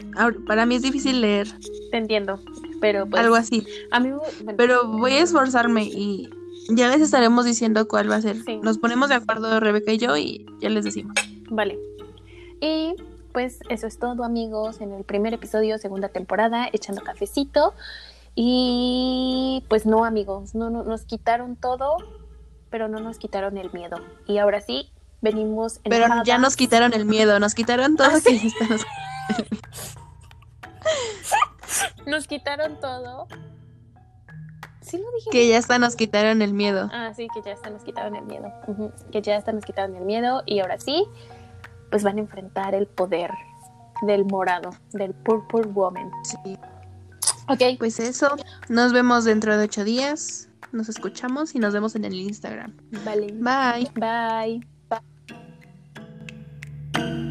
para 0.48 0.66
mí 0.66 0.76
es 0.76 0.82
difícil 0.82 1.22
leer. 1.22 1.48
Te 1.92 1.98
entiendo, 1.98 2.40
pero 2.80 3.08
pues, 3.08 3.22
algo 3.22 3.36
así. 3.36 3.66
A 3.92 4.00
mí, 4.00 4.12
Pero 4.58 4.88
voy 4.88 5.14
a 5.14 5.22
esforzarme 5.22 5.86
y 5.86 6.30
ya 6.70 6.90
les 6.90 7.02
estaremos 7.02 7.46
diciendo 7.46 7.88
cuál 7.88 8.10
va 8.10 8.18
a 8.18 8.22
ser. 8.22 8.38
Nos 8.62 8.78
ponemos 8.78 9.10
de 9.10 9.16
acuerdo 9.16 9.60
Rebeca 9.60 9.92
y 9.92 9.98
yo 9.98 10.16
y 10.18 10.46
ya 10.60 10.70
les 10.70 10.86
decimos. 10.86 11.16
Vale. 11.50 11.78
Y 12.62 12.94
pues 13.32 13.60
eso 13.70 13.88
es 13.88 14.00
todo 14.00 14.24
amigos 14.24 14.82
en 14.82 14.94
el 14.94 15.04
primer 15.04 15.34
episodio, 15.34 15.78
segunda 15.78 16.10
temporada, 16.10 16.68
echando 16.72 17.02
cafecito. 17.02 17.74
Y 18.36 19.66
pues 19.68 19.86
no 19.86 20.06
amigos, 20.06 20.56
no, 20.56 20.70
nos 20.70 21.04
quitaron 21.04 21.56
todo, 21.56 21.98
pero 22.70 22.88
no 22.88 23.00
nos 23.00 23.18
quitaron 23.18 23.58
el 23.58 23.72
miedo. 23.72 23.98
Y 24.26 24.38
ahora 24.38 24.62
sí, 24.62 24.92
venimos... 25.22 25.80
Pero 25.84 26.08
ya 26.24 26.38
nos 26.38 26.56
quitaron 26.56 26.94
el 26.94 27.06
miedo, 27.06 27.40
nos 27.40 27.54
quitaron 27.54 27.98
todo. 27.98 28.08
Ah, 28.08 28.20
nos... 32.06 32.28
quitaron 32.28 32.80
todo. 32.80 33.28
Sí 34.82 34.98
lo 34.98 35.12
dije. 35.16 35.30
Que 35.32 35.48
ya 35.48 35.58
hasta 35.58 35.78
nos 35.78 35.96
quitaron 35.96 36.42
el 36.42 36.54
miedo. 36.54 36.90
Ah, 36.94 37.14
sí, 37.14 37.28
que 37.34 37.42
ya 37.42 37.54
hasta 37.54 37.70
nos 37.70 37.84
quitaron 37.84 38.16
el 38.16 38.24
miedo. 38.24 38.52
Que 39.12 39.22
ya 39.22 39.38
hasta 39.38 39.52
nos 39.52 39.66
quitaron 39.66 39.96
el 39.96 40.06
miedo. 40.06 40.44
Y 40.46 40.60
ahora 40.60 40.80
sí, 40.80 41.06
pues 41.92 42.04
van 42.04 42.18
a 42.18 42.22
enfrentar 42.22 42.74
el 42.74 42.88
poder 42.88 43.30
del 44.02 44.26
morado, 44.26 44.72
del 44.94 45.14
Purple 45.14 45.68
Woman. 45.74 46.10
Sí. 46.24 46.58
Ok. 47.48 47.78
Pues 47.78 48.00
eso. 48.00 48.36
Nos 48.70 48.94
vemos 48.94 49.26
dentro 49.26 49.56
de 49.58 49.66
ocho 49.66 49.84
días. 49.84 50.50
Nos 50.72 50.90
escuchamos 50.90 51.54
y 51.54 51.60
nos 51.60 51.74
vemos 51.74 51.96
en 51.96 52.06
el 52.06 52.16
Instagram. 52.16 52.76
Vale. 53.06 53.28
Bye. 53.34 53.92
Bye. 53.96 54.66
Bye. 56.94 57.31